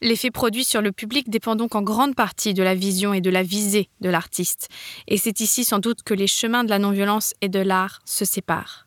L'effet 0.00 0.30
produit 0.30 0.64
sur 0.64 0.80
le 0.80 0.92
public 0.92 1.28
dépend 1.28 1.56
donc 1.56 1.74
en 1.74 1.82
grande 1.82 2.14
partie 2.14 2.54
de 2.54 2.62
la 2.62 2.74
vision 2.74 3.14
et 3.14 3.20
de 3.20 3.30
la 3.30 3.42
visée 3.42 3.88
de 4.00 4.08
l'artiste, 4.08 4.68
et 5.08 5.16
c'est 5.16 5.40
ici 5.40 5.64
sans 5.64 5.80
doute 5.80 6.02
que 6.02 6.14
les 6.14 6.28
chemins 6.28 6.62
de 6.62 6.70
la 6.70 6.78
non-violence 6.78 7.34
et 7.40 7.48
de 7.48 7.58
l'art 7.58 8.00
se 8.04 8.24
séparent. 8.24 8.86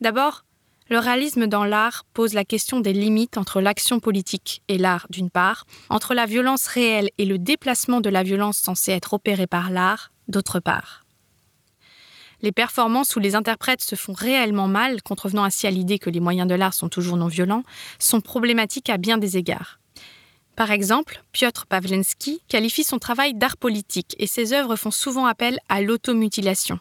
D'abord, 0.00 0.44
le 0.90 0.98
réalisme 0.98 1.46
dans 1.46 1.64
l'art 1.64 2.04
pose 2.12 2.34
la 2.34 2.44
question 2.44 2.80
des 2.80 2.92
limites 2.92 3.38
entre 3.38 3.60
l'action 3.60 4.00
politique 4.00 4.60
et 4.66 4.76
l'art 4.76 5.06
d'une 5.08 5.30
part, 5.30 5.64
entre 5.88 6.14
la 6.14 6.26
violence 6.26 6.66
réelle 6.66 7.10
et 7.16 7.24
le 7.24 7.38
déplacement 7.38 8.00
de 8.00 8.10
la 8.10 8.24
violence 8.24 8.58
censée 8.58 8.90
être 8.90 9.14
opérée 9.14 9.46
par 9.46 9.70
l'art 9.70 10.10
d'autre 10.26 10.58
part. 10.58 11.04
Les 12.42 12.52
performances 12.52 13.14
où 13.14 13.20
les 13.20 13.36
interprètes 13.36 13.82
se 13.82 13.94
font 13.94 14.14
réellement 14.14 14.66
mal, 14.66 15.02
contrevenant 15.02 15.44
ainsi 15.44 15.66
à 15.66 15.70
l'idée 15.70 16.00
que 16.00 16.10
les 16.10 16.20
moyens 16.20 16.48
de 16.48 16.54
l'art 16.54 16.74
sont 16.74 16.88
toujours 16.88 17.16
non 17.16 17.28
violents, 17.28 17.62
sont 18.00 18.20
problématiques 18.20 18.90
à 18.90 18.96
bien 18.96 19.18
des 19.18 19.36
égards. 19.36 19.78
Par 20.56 20.72
exemple, 20.72 21.22
Piotr 21.32 21.66
Pawlenski 21.66 22.42
qualifie 22.48 22.84
son 22.84 22.98
travail 22.98 23.34
d'art 23.34 23.56
politique 23.56 24.16
et 24.18 24.26
ses 24.26 24.52
œuvres 24.52 24.76
font 24.76 24.90
souvent 24.90 25.26
appel 25.26 25.58
à 25.68 25.82
l'automutilation. 25.82 26.80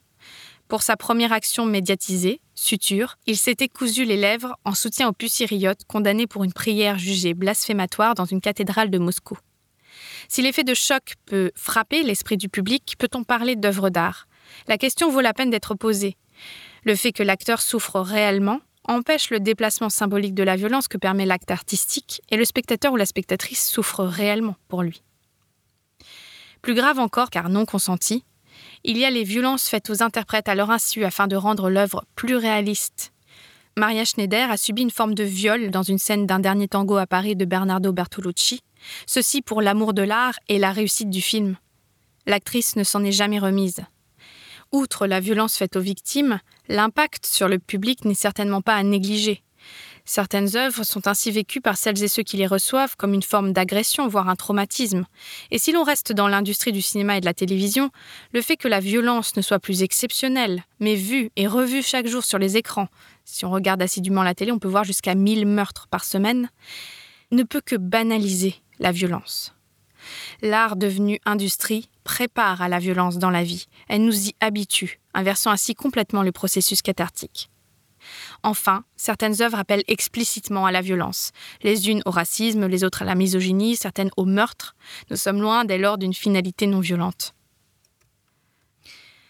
Pour 0.69 0.83
sa 0.83 0.95
première 0.95 1.33
action 1.33 1.65
médiatisée, 1.65 2.41
Suture, 2.53 3.17
il 3.25 3.38
s'était 3.38 3.67
cousu 3.67 4.05
les 4.05 4.17
lèvres 4.17 4.55
en 4.65 4.75
soutien 4.75 5.09
au 5.09 5.13
pucériote 5.13 5.79
condamné 5.88 6.27
pour 6.27 6.43
une 6.43 6.53
prière 6.53 6.99
jugée 6.99 7.33
blasphématoire 7.33 8.13
dans 8.13 8.25
une 8.25 8.39
cathédrale 8.39 8.91
de 8.91 8.99
Moscou. 8.99 9.35
Si 10.27 10.43
l'effet 10.43 10.63
de 10.63 10.75
choc 10.75 11.15
peut 11.25 11.51
frapper 11.55 12.03
l'esprit 12.03 12.38
du 12.38 12.49
public, 12.49 12.93
peut-on 12.99 13.23
parler 13.23 13.55
d'œuvre 13.55 13.89
d'art? 13.89 14.27
La 14.67 14.77
question 14.77 15.09
vaut 15.09 15.21
la 15.21 15.33
peine 15.33 15.49
d'être 15.49 15.73
posée. 15.73 16.17
Le 16.83 16.95
fait 16.95 17.13
que 17.13 17.23
l'acteur 17.23 17.61
souffre 17.61 17.99
réellement 17.99 18.61
empêche 18.83 19.31
le 19.31 19.39
déplacement 19.39 19.89
symbolique 19.89 20.35
de 20.35 20.43
la 20.43 20.55
violence 20.55 20.88
que 20.88 20.99
permet 20.99 21.25
l'acte 21.25 21.49
artistique 21.49 22.21
et 22.29 22.38
le 22.38 22.45
spectateur 22.45 22.93
ou 22.93 22.95
la 22.95 23.07
spectatrice 23.07 23.67
souffre 23.67 24.03
réellement 24.03 24.55
pour 24.67 24.83
lui. 24.83 25.01
Plus 26.61 26.75
grave 26.75 26.99
encore, 26.99 27.31
car 27.31 27.49
non 27.49 27.65
consenti, 27.65 28.23
il 28.83 28.98
y 28.98 29.05
a 29.05 29.09
les 29.09 29.24
violences 29.24 29.67
faites 29.67 29.89
aux 29.89 30.03
interprètes 30.03 30.50
à 30.50 30.55
leur 30.55 30.71
insu 30.71 31.03
afin 31.03 31.27
de 31.27 31.36
rendre 31.36 31.69
l'œuvre 31.69 32.05
plus 32.15 32.36
réaliste. 32.36 33.11
Maria 33.77 34.03
Schneider 34.03 34.50
a 34.50 34.57
subi 34.57 34.81
une 34.81 34.92
forme 34.92 35.13
de 35.13 35.24
viol 35.24 35.72
dans 35.72 35.83
une 35.83 36.00
scène 36.00 36.25
d'un 36.25 36.39
dernier 36.39 36.68
tango 36.68 36.98
à 36.98 37.07
Paris 37.07 37.35
de 37.35 37.46
Bernardo 37.46 37.92
Bertolucci, 37.92 38.61
ceci 39.05 39.42
pour 39.42 39.61
l'amour 39.61 39.94
de 39.94 40.01
l'art 40.01 40.39
et 40.48 40.59
la 40.59 40.72
réussite 40.72 41.09
du 41.09 41.22
film. 41.22 41.55
L'actrice 42.25 42.75
ne 42.75 42.83
s'en 42.83 43.03
est 43.03 43.11
jamais 43.11 43.39
remise. 43.39 43.81
Outre 44.72 45.07
la 45.07 45.20
violence 45.20 45.57
faite 45.57 45.75
aux 45.75 45.81
victimes, 45.81 46.39
l'impact 46.68 47.25
sur 47.25 47.48
le 47.48 47.57
public 47.57 48.05
n'est 48.05 48.13
certainement 48.13 48.61
pas 48.61 48.75
à 48.75 48.83
négliger. 48.83 49.44
Certaines 50.05 50.55
œuvres 50.55 50.83
sont 50.83 51.07
ainsi 51.07 51.31
vécues 51.31 51.62
par 51.62 51.77
celles 51.77 52.03
et 52.03 52.07
ceux 52.07 52.24
qui 52.24 52.38
les 52.38 52.48
reçoivent 52.48 52.96
comme 52.96 53.14
une 53.14 53.24
forme 53.24 53.53
d'agression, 53.53 54.07
voire 54.07 54.29
un 54.29 54.35
traumatisme. 54.35 55.05
Et 55.51 55.59
si 55.59 55.72
l'on 55.72 55.83
reste 55.83 56.12
dans 56.12 56.27
l'industrie 56.27 56.72
du 56.72 56.81
cinéma 56.81 57.18
et 57.18 57.22
de 57.22 57.25
la 57.25 57.33
télévision, 57.33 57.92
le 58.33 58.42
fait 58.42 58.57
que 58.57 58.68
la 58.68 58.79
violence 58.79 59.35
ne 59.35 59.42
soit 59.42 59.59
plus 59.59 59.83
exceptionnelle, 59.83 60.64
mais 60.79 60.96
vue 60.96 61.31
et 61.35 61.48
revue 61.48 61.83
chaque 61.83 62.07
jour 62.07 62.24
sur 62.24 62.40
les 62.40 62.57
écrans, 62.57 62.88
si 63.25 63.46
on 63.46 63.51
regarde 63.51 63.81
assidûment 63.81 64.24
la 64.24 64.33
télé, 64.33 64.51
on 64.51 64.59
peut 64.59 64.68
voir 64.68 64.83
jusqu'à 64.83 65.16
1000 65.16 65.46
meurtres 65.46 65.88
par 65.88 66.03
semaine, 66.03 66.50
ne 67.31 67.44
peut 67.44 67.62
que 67.62 67.75
banaliser 67.75 68.55
la 68.79 68.92
violence. 68.92 69.53
L'art 70.42 70.75
devenu 70.75 71.20
industrie 71.25 71.90
prépare 72.03 72.62
à 72.62 72.70
la 72.70 72.79
violence 72.79 73.18
dans 73.18 73.29
la 73.29 73.44
vie, 73.44 73.68
elle 73.88 74.03
nous 74.03 74.29
y 74.29 74.35
habitue, 74.40 75.00
inversant 75.14 75.51
ainsi 75.51 75.75
complètement 75.75 76.24
le 76.24 76.31
processus 76.31 76.81
cathartique. 76.81 77.50
Enfin, 78.43 78.83
certaines 78.95 79.41
œuvres 79.41 79.59
appellent 79.59 79.83
explicitement 79.87 80.65
à 80.65 80.71
la 80.71 80.81
violence, 80.81 81.31
les 81.61 81.89
unes 81.89 82.01
au 82.05 82.11
racisme, 82.11 82.67
les 82.67 82.83
autres 82.83 83.01
à 83.01 83.05
la 83.05 83.15
misogynie, 83.15 83.75
certaines 83.75 84.11
au 84.17 84.25
meurtre. 84.25 84.75
Nous 85.09 85.17
sommes 85.17 85.41
loin 85.41 85.65
dès 85.65 85.77
lors 85.77 85.97
d'une 85.97 86.13
finalité 86.13 86.67
non 86.67 86.79
violente. 86.79 87.33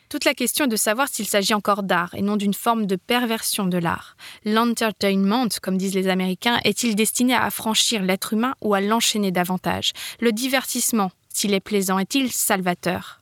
Toute 0.09 0.25
la 0.25 0.33
question 0.33 0.65
est 0.65 0.69
de 0.69 0.75
savoir 0.75 1.07
s'il 1.07 1.27
s'agit 1.27 1.53
encore 1.53 1.83
d'art 1.83 2.15
et 2.15 2.23
non 2.23 2.35
d'une 2.35 2.55
forme 2.55 2.87
de 2.87 2.95
perversion 2.95 3.67
de 3.67 3.77
l'art. 3.77 4.17
L'entertainment, 4.43 5.49
comme 5.61 5.77
disent 5.77 5.93
les 5.93 6.07
Américains, 6.07 6.59
est-il 6.63 6.95
destiné 6.95 7.35
à 7.35 7.45
affranchir 7.45 8.01
l'être 8.01 8.33
humain 8.33 8.55
ou 8.61 8.73
à 8.73 8.81
l'enchaîner 8.81 9.31
davantage? 9.31 9.91
Le 10.19 10.31
divertissement, 10.31 11.11
s'il 11.31 11.53
est 11.53 11.59
plaisant, 11.59 11.99
est-il 11.99 12.31
salvateur? 12.31 13.21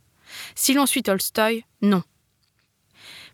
Si 0.56 0.73
l'on 0.73 0.86
suit 0.86 1.04
Tolstoï, 1.04 1.65
non. 1.82 2.04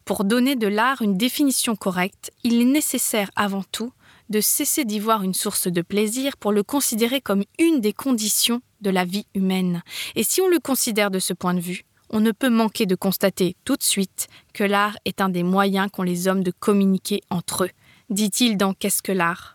Pour 0.06 0.26
donner 0.26 0.58
de 0.58 0.68
l'art 0.68 1.02
une 1.02 1.18
définition 1.18 1.76
correcte, 1.78 2.32
il 2.44 2.62
est 2.62 2.66
nécessaire 2.66 3.32
avant 3.38 3.64
tout 3.72 3.94
de 4.30 4.42
cesser 4.42 4.84
d'y 4.84 5.00
voir 5.00 5.24
une 5.24 5.34
source 5.34 5.68
de 5.68 5.82
plaisir 5.82 6.36
pour 6.38 6.52
le 6.52 6.64
considérer 6.64 7.22
comme 7.22 7.44
une 7.58 7.80
des 7.80 7.94
conditions 7.94 8.62
de 8.82 8.90
la 8.90 9.06
vie 9.06 9.28
humaine. 9.34 9.82
Et 10.16 10.24
si 10.24 10.42
on 10.42 10.48
le 10.48 10.60
considère 10.60 11.10
de 11.12 11.20
ce 11.20 11.34
point 11.34 11.54
de 11.54 11.62
vue, 11.62 11.86
on 12.10 12.20
ne 12.20 12.32
peut 12.32 12.50
manquer 12.50 12.86
de 12.86 12.96
constater 12.96 13.56
tout 13.64 13.78
de 13.78 13.84
suite 13.84 14.28
que 14.54 14.64
l'art 14.64 14.98
est 15.06 15.22
un 15.22 15.30
des 15.30 15.44
moyens 15.44 15.90
qu'ont 15.92 16.04
les 16.04 16.28
hommes 16.28 16.44
de 16.44 16.52
communiquer 16.52 17.22
entre 17.30 17.66
eux, 17.66 17.72
dit-il 18.10 18.58
dans 18.58 18.74
Qu'est-ce 18.74 19.02
que 19.02 19.12
l'art? 19.12 19.53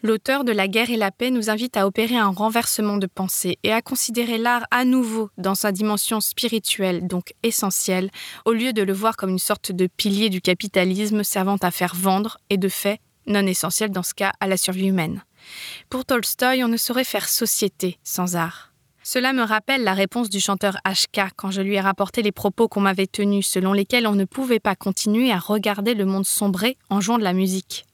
L'auteur 0.00 0.44
de 0.44 0.52
La 0.52 0.68
guerre 0.68 0.90
et 0.90 0.96
la 0.96 1.10
paix 1.10 1.32
nous 1.32 1.50
invite 1.50 1.76
à 1.76 1.84
opérer 1.84 2.16
un 2.16 2.28
renversement 2.28 2.98
de 2.98 3.08
pensée 3.08 3.58
et 3.64 3.72
à 3.72 3.82
considérer 3.82 4.38
l'art 4.38 4.64
à 4.70 4.84
nouveau 4.84 5.30
dans 5.38 5.56
sa 5.56 5.72
dimension 5.72 6.20
spirituelle, 6.20 7.08
donc 7.08 7.34
essentielle, 7.42 8.10
au 8.44 8.52
lieu 8.52 8.72
de 8.72 8.82
le 8.82 8.92
voir 8.92 9.16
comme 9.16 9.30
une 9.30 9.40
sorte 9.40 9.72
de 9.72 9.88
pilier 9.88 10.30
du 10.30 10.40
capitalisme 10.40 11.24
servant 11.24 11.56
à 11.62 11.72
faire 11.72 11.96
vendre 11.96 12.38
et 12.48 12.58
de 12.58 12.68
fait 12.68 13.00
non 13.26 13.44
essentiel 13.44 13.90
dans 13.90 14.04
ce 14.04 14.14
cas 14.14 14.32
à 14.38 14.46
la 14.46 14.56
survie 14.56 14.86
humaine. 14.86 15.24
Pour 15.90 16.04
Tolstoï, 16.04 16.62
on 16.62 16.68
ne 16.68 16.76
saurait 16.76 17.02
faire 17.02 17.28
société 17.28 17.98
sans 18.04 18.36
art. 18.36 18.72
Cela 19.02 19.32
me 19.32 19.42
rappelle 19.42 19.82
la 19.82 19.94
réponse 19.94 20.30
du 20.30 20.38
chanteur 20.38 20.76
HK 20.86 21.32
quand 21.34 21.50
je 21.50 21.60
lui 21.60 21.74
ai 21.74 21.80
rapporté 21.80 22.22
les 22.22 22.30
propos 22.30 22.68
qu'on 22.68 22.82
m'avait 22.82 23.06
tenus 23.08 23.48
selon 23.48 23.72
lesquels 23.72 24.06
on 24.06 24.14
ne 24.14 24.26
pouvait 24.26 24.60
pas 24.60 24.76
continuer 24.76 25.32
à 25.32 25.38
regarder 25.38 25.94
le 25.94 26.04
monde 26.04 26.26
sombrer 26.26 26.76
en 26.88 27.00
jouant 27.00 27.18
de 27.18 27.24
la 27.24 27.32
musique. 27.32 27.87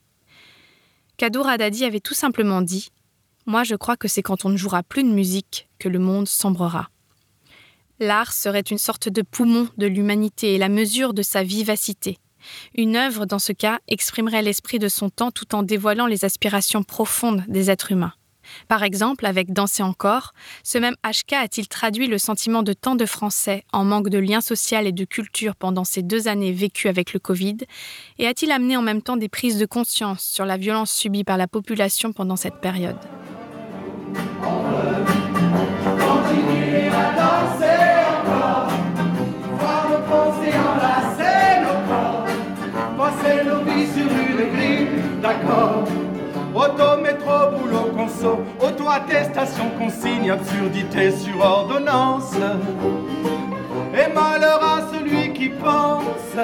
Kadour 1.16 1.46
Haddadi 1.46 1.84
avait 1.84 2.00
tout 2.00 2.14
simplement 2.14 2.60
dit 2.60 2.88
Moi, 3.46 3.62
je 3.62 3.76
crois 3.76 3.96
que 3.96 4.08
c'est 4.08 4.22
quand 4.22 4.44
on 4.44 4.48
ne 4.48 4.56
jouera 4.56 4.82
plus 4.82 5.04
de 5.04 5.08
musique 5.08 5.68
que 5.78 5.88
le 5.88 6.00
monde 6.00 6.28
sombrera. 6.28 6.88
L'art 8.00 8.32
serait 8.32 8.60
une 8.60 8.78
sorte 8.78 9.08
de 9.08 9.22
poumon 9.22 9.68
de 9.78 9.86
l'humanité 9.86 10.54
et 10.54 10.58
la 10.58 10.68
mesure 10.68 11.14
de 11.14 11.22
sa 11.22 11.44
vivacité. 11.44 12.18
Une 12.74 12.96
œuvre, 12.96 13.26
dans 13.26 13.38
ce 13.38 13.52
cas, 13.52 13.78
exprimerait 13.86 14.42
l'esprit 14.42 14.78
de 14.78 14.88
son 14.88 15.08
temps 15.08 15.30
tout 15.30 15.54
en 15.54 15.62
dévoilant 15.62 16.06
les 16.06 16.24
aspirations 16.24 16.82
profondes 16.82 17.44
des 17.46 17.70
êtres 17.70 17.92
humains. 17.92 18.12
Par 18.68 18.82
exemple, 18.82 19.26
avec 19.26 19.52
Danser 19.52 19.82
encore, 19.82 20.32
ce 20.62 20.78
même 20.78 20.94
HK 21.04 21.34
a-t-il 21.34 21.68
traduit 21.68 22.06
le 22.06 22.18
sentiment 22.18 22.62
de 22.62 22.72
tant 22.72 22.94
de 22.94 23.06
Français 23.06 23.64
en 23.72 23.84
manque 23.84 24.08
de 24.08 24.18
lien 24.18 24.40
social 24.40 24.86
et 24.86 24.92
de 24.92 25.04
culture 25.04 25.56
pendant 25.56 25.84
ces 25.84 26.02
deux 26.02 26.28
années 26.28 26.52
vécues 26.52 26.88
avec 26.88 27.12
le 27.12 27.20
Covid, 27.20 27.58
et 28.18 28.26
a-t-il 28.26 28.52
amené 28.52 28.76
en 28.76 28.82
même 28.82 29.02
temps 29.02 29.16
des 29.16 29.28
prises 29.28 29.58
de 29.58 29.66
conscience 29.66 30.24
sur 30.24 30.44
la 30.44 30.56
violence 30.56 30.92
subie 30.92 31.24
par 31.24 31.36
la 31.36 31.48
population 31.48 32.12
pendant 32.12 32.36
cette 32.36 32.60
période? 32.60 32.98
D'accord 45.22 45.84
Auto-attestation, 48.24 49.70
consigne, 49.78 50.30
absurdité 50.30 51.10
sur 51.10 51.38
ordonnance. 51.40 52.34
Et 53.92 54.12
malheur 54.12 54.60
à 54.62 54.80
celui 54.92 55.32
qui 55.32 55.50
pense, 55.50 56.34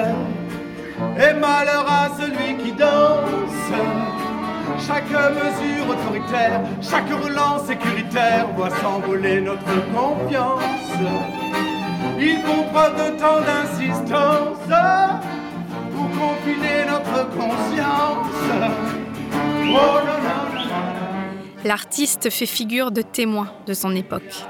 et 1.17 1.33
malheur 1.33 1.85
à 1.87 2.09
celui 2.19 2.55
qui 2.63 2.71
danse. 2.71 3.71
Chaque 4.79 5.09
mesure 5.09 5.89
autoritaire, 5.89 6.61
chaque 6.81 7.09
relance 7.09 7.65
sécuritaire 7.65 8.47
voit 8.55 8.69
s'envoler 8.69 9.41
notre 9.41 9.65
confiance. 9.93 10.61
Il 12.19 12.37
font 12.41 12.63
preuve 12.71 12.95
de 12.95 13.19
tant 13.19 13.41
d'insistance 13.41 14.57
pour 15.91 16.09
confiner 16.11 16.85
notre 16.87 17.29
conscience. 17.31 18.31
L'artiste 21.63 22.31
fait 22.31 22.47
figure 22.47 22.91
de 22.91 23.03
témoin 23.03 23.53
de 23.67 23.75
son 23.75 23.95
époque. 23.95 24.45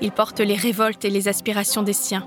Il 0.00 0.12
porte 0.12 0.40
les 0.40 0.54
révoltes 0.54 1.04
et 1.04 1.10
les 1.10 1.28
aspirations 1.28 1.82
des 1.82 1.92
siens. 1.92 2.26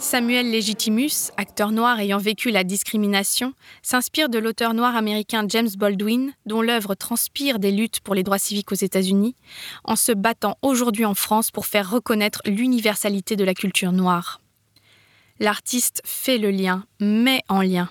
Samuel 0.00 0.50
Legitimus, 0.50 1.30
acteur 1.36 1.70
noir 1.70 2.00
ayant 2.00 2.18
vécu 2.18 2.50
la 2.50 2.64
discrimination, 2.64 3.54
s'inspire 3.80 4.28
de 4.28 4.40
l'auteur 4.40 4.74
noir 4.74 4.96
américain 4.96 5.44
James 5.48 5.68
Baldwin, 5.76 6.32
dont 6.46 6.62
l'œuvre 6.62 6.96
transpire 6.96 7.60
des 7.60 7.70
luttes 7.70 8.00
pour 8.00 8.16
les 8.16 8.24
droits 8.24 8.38
civiques 8.38 8.72
aux 8.72 8.76
États-Unis, 8.76 9.36
en 9.84 9.94
se 9.94 10.10
battant 10.10 10.58
aujourd'hui 10.62 11.04
en 11.04 11.14
France 11.14 11.52
pour 11.52 11.66
faire 11.66 11.88
reconnaître 11.88 12.42
l'universalité 12.44 13.36
de 13.36 13.44
la 13.44 13.54
culture 13.54 13.92
noire. 13.92 14.40
L'artiste 15.38 16.02
fait 16.04 16.38
le 16.38 16.50
lien, 16.50 16.84
met 16.98 17.42
en 17.48 17.62
lien 17.62 17.88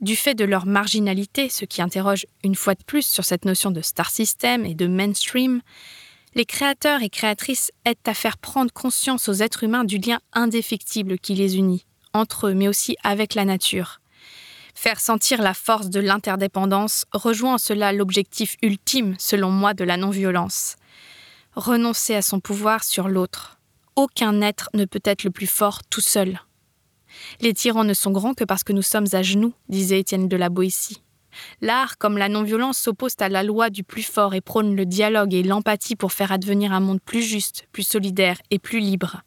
Du 0.00 0.14
fait 0.14 0.34
de 0.34 0.44
leur 0.44 0.64
marginalité, 0.64 1.48
ce 1.48 1.64
qui 1.64 1.82
interroge 1.82 2.24
une 2.44 2.54
fois 2.54 2.74
de 2.74 2.84
plus 2.84 3.04
sur 3.04 3.24
cette 3.24 3.44
notion 3.44 3.72
de 3.72 3.80
star 3.80 4.10
system 4.10 4.64
et 4.64 4.74
de 4.74 4.86
mainstream, 4.86 5.60
les 6.34 6.44
créateurs 6.44 7.02
et 7.02 7.10
créatrices 7.10 7.72
aident 7.84 7.96
à 8.06 8.14
faire 8.14 8.38
prendre 8.38 8.72
conscience 8.72 9.28
aux 9.28 9.34
êtres 9.34 9.64
humains 9.64 9.82
du 9.82 9.98
lien 9.98 10.20
indéfectible 10.32 11.18
qui 11.18 11.34
les 11.34 11.56
unit, 11.56 11.84
entre 12.12 12.48
eux, 12.48 12.54
mais 12.54 12.68
aussi 12.68 12.96
avec 13.02 13.34
la 13.34 13.44
nature. 13.44 14.00
Faire 14.76 15.00
sentir 15.00 15.42
la 15.42 15.54
force 15.54 15.90
de 15.90 15.98
l'interdépendance 15.98 17.04
rejoint 17.12 17.54
en 17.54 17.58
cela 17.58 17.92
l'objectif 17.92 18.56
ultime, 18.62 19.16
selon 19.18 19.50
moi, 19.50 19.74
de 19.74 19.82
la 19.82 19.96
non-violence. 19.96 20.76
Renoncer 21.56 22.14
à 22.14 22.22
son 22.22 22.38
pouvoir 22.38 22.84
sur 22.84 23.08
l'autre. 23.08 23.58
Aucun 23.96 24.40
être 24.42 24.70
ne 24.74 24.84
peut 24.84 25.02
être 25.02 25.24
le 25.24 25.32
plus 25.32 25.48
fort 25.48 25.82
tout 25.90 26.00
seul. 26.00 26.38
Les 27.40 27.54
tyrans 27.54 27.84
ne 27.84 27.94
sont 27.94 28.10
grands 28.10 28.34
que 28.34 28.44
parce 28.44 28.64
que 28.64 28.72
nous 28.72 28.82
sommes 28.82 29.06
à 29.12 29.22
genoux, 29.22 29.52
disait 29.68 30.00
Étienne 30.00 30.28
de 30.28 30.36
la 30.36 30.48
Boétie. 30.48 31.02
L'art, 31.60 31.98
comme 31.98 32.18
la 32.18 32.28
non-violence, 32.28 32.78
s'oppose 32.78 33.14
à 33.20 33.28
la 33.28 33.42
loi 33.42 33.70
du 33.70 33.84
plus 33.84 34.02
fort 34.02 34.34
et 34.34 34.40
prône 34.40 34.74
le 34.74 34.86
dialogue 34.86 35.34
et 35.34 35.42
l'empathie 35.42 35.96
pour 35.96 36.12
faire 36.12 36.32
advenir 36.32 36.72
un 36.72 36.80
monde 36.80 37.00
plus 37.00 37.22
juste, 37.22 37.68
plus 37.72 37.86
solidaire 37.86 38.38
et 38.50 38.58
plus 38.58 38.80
libre. 38.80 39.22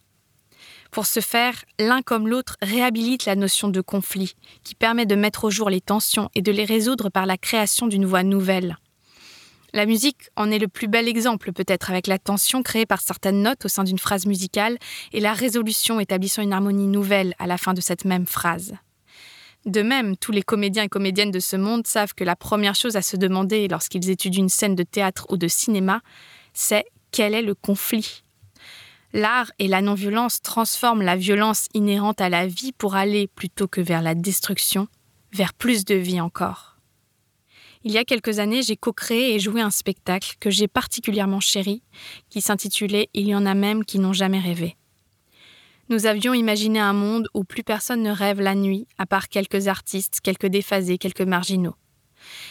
Pour 0.92 1.06
ce 1.06 1.22
faire, 1.22 1.64
l'un 1.80 2.02
comme 2.02 2.28
l'autre 2.28 2.58
réhabilite 2.62 3.26
la 3.26 3.36
notion 3.36 3.70
de 3.70 3.80
conflit, 3.80 4.36
qui 4.64 4.76
permet 4.76 5.06
de 5.06 5.16
mettre 5.16 5.46
au 5.46 5.50
jour 5.50 5.70
les 5.70 5.80
tensions 5.80 6.30
et 6.36 6.42
de 6.42 6.52
les 6.52 6.66
résoudre 6.66 7.10
par 7.10 7.26
la 7.26 7.38
création 7.38 7.88
d'une 7.88 8.06
voie 8.06 8.24
nouvelle. 8.24 8.78
La 9.74 9.86
musique 9.86 10.30
en 10.36 10.52
est 10.52 10.60
le 10.60 10.68
plus 10.68 10.88
bel 10.88 11.08
exemple 11.08 11.54
peut-être 11.54 11.90
avec 11.90 12.08
la 12.08 12.20
tension 12.20 12.62
créée 12.62 12.86
par 12.86 13.02
certaines 13.02 13.42
notes 13.42 13.66
au 13.66 13.70
sein 13.70 13.86
d'une 13.86 14.00
phrase 14.00 14.26
musicale 14.26 14.78
et 15.14 15.22
la 15.22 15.34
résolution 15.34 16.00
établissant 16.02 16.42
une 16.42 16.52
harmonie 16.52 16.88
nouvelle 16.88 17.34
à 17.40 17.48
la 17.48 17.58
fin 17.58 17.74
de 17.74 17.80
cette 17.80 18.04
même 18.04 18.26
phrase. 18.26 18.74
De 19.66 19.82
même, 19.82 20.18
tous 20.18 20.32
les 20.32 20.42
comédiens 20.42 20.84
et 20.84 20.90
comédiennes 20.90 21.32
de 21.32 21.40
ce 21.40 21.56
monde 21.56 21.88
savent 21.88 22.16
que 22.16 22.24
la 22.24 22.36
première 22.36 22.76
chose 22.76 22.98
à 22.98 23.02
se 23.02 23.16
demander 23.16 23.68
lorsqu'ils 23.68 24.10
étudient 24.10 24.44
une 24.44 24.50
scène 24.50 24.76
de 24.76 24.84
théâtre 24.84 25.28
ou 25.30 25.38
de 25.38 25.48
cinéma, 25.48 26.02
c'est 26.54 26.86
quel 27.12 27.34
est 27.34 27.42
le 27.42 27.56
conflit 27.56 28.24
L'art 29.14 29.52
et 29.60 29.68
la 29.68 29.82
non-violence 29.82 30.42
transforment 30.42 31.02
la 31.02 31.16
violence 31.16 31.68
inhérente 31.74 32.22
à 32.22 32.30
la 32.30 32.48
vie 32.48 32.72
pour 32.72 32.96
aller, 32.96 33.28
plutôt 33.28 33.68
que 33.68 33.82
vers 33.82 34.02
la 34.02 34.16
destruction, 34.16 34.88
vers 35.32 35.54
plus 35.54 35.86
de 35.86 35.96
vie 35.96 36.22
encore. 36.22 36.71
Il 37.84 37.92
y 37.92 37.98
a 37.98 38.06
quelques 38.06 38.40
années, 38.40 38.62
j'ai 38.62 38.76
co-créé 38.76 39.34
et 39.34 39.40
joué 39.40 39.62
un 39.62 39.72
spectacle 39.72 40.36
que 40.40 40.52
j'ai 40.52 40.68
particulièrement 40.68 41.40
chéri, 41.40 41.82
qui 42.30 42.42
s'intitulait 42.42 43.10
Il 43.14 43.28
y 43.28 43.34
en 43.34 43.46
a 43.46 43.56
même 43.56 43.86
qui 43.86 43.98
n'ont 43.98 44.14
jamais 44.14 44.40
rêvé. 44.40 44.78
Nous 45.90 46.06
avions 46.06 46.34
imaginé 46.34 46.80
un 46.80 46.94
monde 46.94 47.28
où 47.34 47.44
plus 47.44 47.64
personne 47.64 48.04
ne 48.04 48.12
rêve 48.12 48.40
la 48.40 48.56
nuit, 48.56 48.88
à 48.98 49.06
part 49.06 49.30
quelques 49.30 49.68
artistes, 49.68 50.20
quelques 50.22 50.46
déphasés, 50.46 50.98
quelques 50.98 51.22
marginaux. 51.22 51.76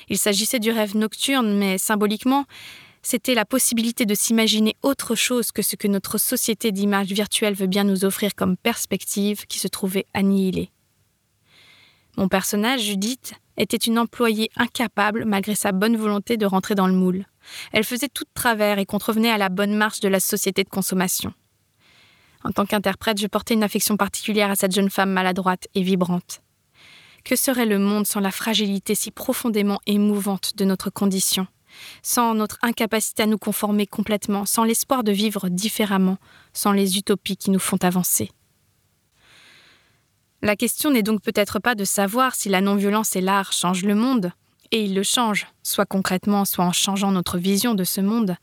Il 0.09 0.19
s'agissait 0.19 0.59
du 0.59 0.73
rêve 0.73 0.97
nocturne, 0.97 1.57
mais 1.57 1.79
symboliquement, 1.79 2.45
c'était 3.03 3.35
la 3.35 3.45
possibilité 3.45 4.05
de 4.05 4.14
s'imaginer 4.14 4.77
autre 4.83 5.14
chose 5.14 5.53
que 5.53 5.62
ce 5.62 5.77
que 5.77 5.88
notre 5.88 6.19
société 6.19 6.73
d'images 6.73 7.12
virtuelles 7.12 7.55
veut 7.55 7.66
bien 7.66 7.85
nous 7.85 8.05
offrir 8.05 8.35
comme 8.35 8.57
perspective 8.57 9.47
qui 9.47 9.59
se 9.59 9.69
trouvait 9.69 10.07
annihilée. 10.12 10.71
Mon 12.16 12.29
personnage, 12.29 12.83
Judith, 12.83 13.35
était 13.57 13.77
une 13.77 13.99
employée 13.99 14.51
incapable, 14.57 15.25
malgré 15.25 15.55
sa 15.55 15.73
bonne 15.73 15.96
volonté, 15.96 16.37
de 16.37 16.46
rentrer 16.46 16.75
dans 16.75 16.87
le 16.87 16.94
moule. 16.94 17.27
Elle 17.73 17.85
faisait 17.85 18.09
tout 18.09 18.25
de 18.25 18.31
travers 18.35 18.79
et 18.79 18.87
contrevenait 18.87 19.31
à 19.31 19.38
la 19.38 19.49
bonne 19.49 19.75
marche 19.75 20.01
de 20.01 20.09
la 20.09 20.20
société 20.20 20.64
de 20.64 20.68
consommation. 20.68 21.33
En 22.42 22.53
tant 22.53 22.64
qu'interprète, 22.64 23.20
je 23.20 23.27
portais 23.27 23.55
une 23.55 23.62
affection 23.62 23.96
particulière 23.96 24.51
à 24.51 24.57
cette 24.57 24.75
jeune 24.75 24.90
femme 24.90 25.11
maladroite 25.11 25.68
et 25.75 25.83
vibrante. 25.83 26.40
Que 27.25 27.37
serait 27.37 27.66
le 27.66 27.79
monde 27.79 28.07
sans 28.07 28.20
la 28.20 28.31
fragilité 28.31 28.94
si 28.94 29.11
profondément 29.11 29.79
émouvante 29.87 30.57
de 30.57 30.64
notre 30.64 30.88
condition, 30.88 31.46
sans 32.03 32.35
notre 32.35 32.59
incapacité 32.62 33.25
à 33.25 33.27
nous 33.27 33.38
conformer 33.38 33.87
complètement, 33.87 34.46
sans 34.46 34.64
l'espoir 34.64 35.05
de 35.05 35.12
vivre 35.12 35.51
différemment, 35.51 36.16
sans 36.55 36.73
les 36.73 36.96
utopies 36.96 37.37
qui 37.37 37.51
nous 37.51 37.59
font 37.59 37.79
avancer? 37.83 38.31
La 40.42 40.57
question 40.57 40.90
n'est 40.90 41.03
donc 41.03 41.22
peut-être 41.22 41.59
pas 41.59 41.74
de 41.74 41.85
savoir 41.85 42.35
si 42.35 42.48
la 42.48 42.61
non-violence 42.61 43.14
et 43.16 43.20
l'art 43.20 43.53
changent 43.53 43.85
le 43.85 43.94
monde, 43.94 44.33
et 44.70 44.85
ils 44.85 44.94
le 44.94 45.03
changent, 45.03 45.46
soit 45.62 45.87
concrètement, 45.87 46.44
soit 46.44 46.64
en 46.64 46.72
changeant 46.72 47.11
notre 47.11 47.38
vision 47.38 47.74
de 47.74 47.85
ce 47.85 48.00
monde, 48.00 48.37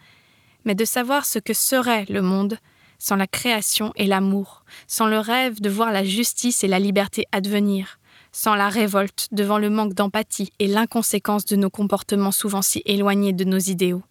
mais 0.65 0.75
de 0.75 0.85
savoir 0.85 1.25
ce 1.25 1.39
que 1.39 1.53
serait 1.53 2.05
le 2.09 2.21
monde 2.21 2.57
sans 2.99 3.15
la 3.15 3.27
création 3.27 3.93
et 3.95 4.05
l'amour, 4.05 4.63
sans 4.87 5.07
le 5.07 5.19
rêve 5.19 5.61
de 5.61 5.69
voir 5.69 5.91
la 5.91 6.03
justice 6.03 6.63
et 6.63 6.67
la 6.67 6.79
liberté 6.79 7.25
advenir, 7.31 7.99
sans 8.31 8.55
la 8.55 8.69
révolte 8.69 9.27
devant 9.31 9.59
le 9.59 9.69
manque 9.69 9.93
d'empathie 9.93 10.51
et 10.59 10.67
l'inconséquence 10.67 11.45
de 11.45 11.55
nos 11.55 11.69
comportements 11.69 12.31
souvent 12.31 12.61
si 12.61 12.81
éloignés 12.85 13.33
de 13.33 13.43
nos 13.43 13.59
idéaux. 13.59 14.03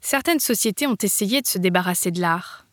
Certaines 0.00 0.40
sociétés 0.40 0.86
ont 0.86 0.96
essayé 1.02 1.40
de 1.40 1.46
se 1.46 1.58
débarrasser 1.58 2.10
de 2.10 2.20
l'art, 2.20 2.65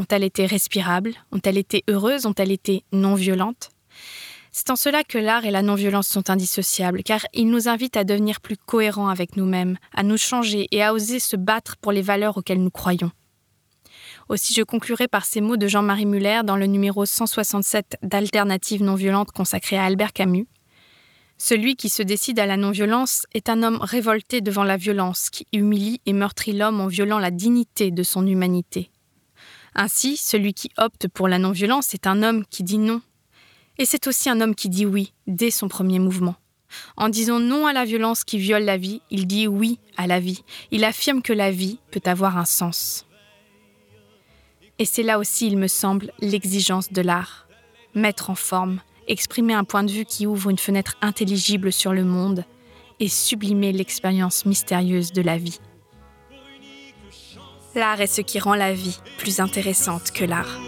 ont-elles 0.00 0.24
été 0.24 0.46
respirables 0.46 1.12
Ont-elles 1.30 1.58
été 1.58 1.84
heureuses 1.88 2.24
Ont-elles 2.24 2.52
été 2.52 2.84
non 2.90 3.14
violentes 3.14 3.68
C'est 4.50 4.70
en 4.70 4.76
cela 4.76 5.04
que 5.04 5.18
l'art 5.18 5.44
et 5.44 5.50
la 5.50 5.60
non-violence 5.60 6.08
sont 6.08 6.30
indissociables, 6.30 7.02
car 7.02 7.20
ils 7.34 7.50
nous 7.50 7.68
invitent 7.68 7.98
à 7.98 8.04
devenir 8.04 8.40
plus 8.40 8.56
cohérents 8.56 9.08
avec 9.08 9.36
nous-mêmes, 9.36 9.76
à 9.94 10.02
nous 10.02 10.16
changer 10.16 10.68
et 10.70 10.82
à 10.82 10.94
oser 10.94 11.18
se 11.18 11.36
battre 11.36 11.76
pour 11.76 11.92
les 11.92 12.00
valeurs 12.00 12.38
auxquelles 12.38 12.62
nous 12.62 12.70
croyons. 12.70 13.10
Aussi, 14.30 14.54
je 14.54 14.62
conclurai 14.62 15.06
par 15.06 15.26
ces 15.26 15.42
mots 15.42 15.58
de 15.58 15.68
Jean-Marie 15.68 16.06
Muller 16.06 16.40
dans 16.44 16.56
le 16.56 16.66
numéro 16.66 17.04
167 17.04 17.98
d'Alternatives 18.02 18.82
non 18.82 18.94
violentes 18.94 19.32
consacré 19.32 19.76
à 19.76 19.84
Albert 19.84 20.14
Camus. 20.14 20.46
Celui 21.36 21.76
qui 21.76 21.90
se 21.90 22.02
décide 22.02 22.38
à 22.38 22.46
la 22.46 22.56
non-violence 22.56 23.26
est 23.34 23.50
un 23.50 23.62
homme 23.62 23.78
révolté 23.82 24.40
devant 24.40 24.64
la 24.64 24.78
violence 24.78 25.28
qui 25.28 25.46
humilie 25.52 26.00
et 26.06 26.14
meurtrit 26.14 26.52
l'homme 26.52 26.80
en 26.80 26.86
violant 26.86 27.18
la 27.18 27.30
dignité 27.30 27.90
de 27.90 28.02
son 28.02 28.26
humanité. 28.26 28.90
Ainsi, 29.74 30.16
celui 30.16 30.54
qui 30.54 30.70
opte 30.76 31.08
pour 31.08 31.28
la 31.28 31.38
non-violence 31.38 31.94
est 31.94 32.06
un 32.06 32.22
homme 32.22 32.44
qui 32.46 32.62
dit 32.62 32.78
non. 32.78 33.02
Et 33.78 33.84
c'est 33.84 34.06
aussi 34.06 34.28
un 34.28 34.40
homme 34.40 34.54
qui 34.54 34.68
dit 34.68 34.86
oui 34.86 35.12
dès 35.26 35.50
son 35.50 35.68
premier 35.68 35.98
mouvement. 35.98 36.36
En 36.96 37.08
disant 37.08 37.40
non 37.40 37.66
à 37.66 37.72
la 37.72 37.84
violence 37.84 38.24
qui 38.24 38.38
viole 38.38 38.64
la 38.64 38.76
vie, 38.76 39.00
il 39.10 39.26
dit 39.26 39.48
oui 39.48 39.78
à 39.96 40.06
la 40.06 40.20
vie. 40.20 40.42
Il 40.70 40.84
affirme 40.84 41.22
que 41.22 41.32
la 41.32 41.50
vie 41.50 41.78
peut 41.90 42.02
avoir 42.04 42.36
un 42.36 42.44
sens. 42.44 43.06
Et 44.78 44.84
c'est 44.84 45.02
là 45.02 45.18
aussi, 45.18 45.46
il 45.46 45.58
me 45.58 45.66
semble, 45.66 46.12
l'exigence 46.20 46.92
de 46.92 47.02
l'art. 47.02 47.46
Mettre 47.94 48.30
en 48.30 48.34
forme, 48.34 48.80
exprimer 49.08 49.52
un 49.52 49.64
point 49.64 49.82
de 49.82 49.90
vue 49.90 50.04
qui 50.04 50.26
ouvre 50.26 50.48
une 50.48 50.58
fenêtre 50.58 50.96
intelligible 51.02 51.72
sur 51.72 51.92
le 51.92 52.04
monde 52.04 52.44
et 53.00 53.08
sublimer 53.08 53.72
l'expérience 53.72 54.46
mystérieuse 54.46 55.12
de 55.12 55.22
la 55.22 55.38
vie. 55.38 55.58
L'art 57.76 58.00
est 58.00 58.08
ce 58.08 58.20
qui 58.20 58.40
rend 58.40 58.56
la 58.56 58.72
vie 58.72 58.98
plus 59.16 59.38
intéressante 59.38 60.10
que 60.10 60.24
l'art. 60.24 60.58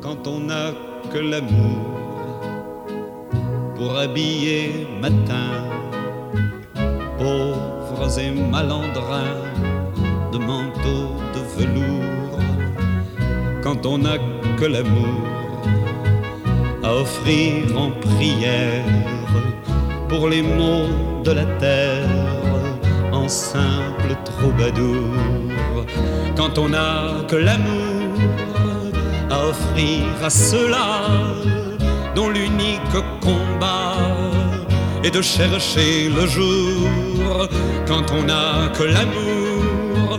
Quand 0.00 0.26
on 0.26 0.40
n'a 0.40 0.72
que 1.12 1.18
l'amour 1.18 1.78
pour 3.76 3.96
habiller 3.96 4.88
matin, 5.00 5.64
pauvres 7.18 8.18
et 8.18 8.32
malandrins 8.32 9.44
de 10.32 10.38
manteaux 10.38 11.14
de 11.34 11.40
velours, 11.56 12.38
quand 13.62 13.86
on 13.86 13.98
n'a 13.98 14.18
que 14.58 14.64
l'amour 14.64 15.24
à 16.82 16.94
offrir 16.96 17.78
en 17.78 17.92
prière 17.92 18.84
pour 20.08 20.28
les 20.28 20.42
maux 20.42 21.22
de 21.22 21.30
la 21.30 21.46
terre 21.60 22.19
simple 23.30 24.16
troubadour. 24.24 25.14
Quand 26.36 26.58
on 26.58 26.68
n'a 26.68 27.24
que 27.28 27.36
l'amour 27.36 28.18
à 29.30 29.46
offrir 29.46 30.04
à 30.22 30.28
ceux-là 30.28 30.88
dont 32.16 32.28
l'unique 32.28 32.96
combat 33.20 33.96
est 35.04 35.12
de 35.12 35.22
chercher 35.22 36.08
le 36.08 36.26
jour. 36.26 37.48
Quand 37.86 38.06
on 38.12 38.24
n'a 38.24 38.68
que 38.76 38.82
l'amour 38.82 40.18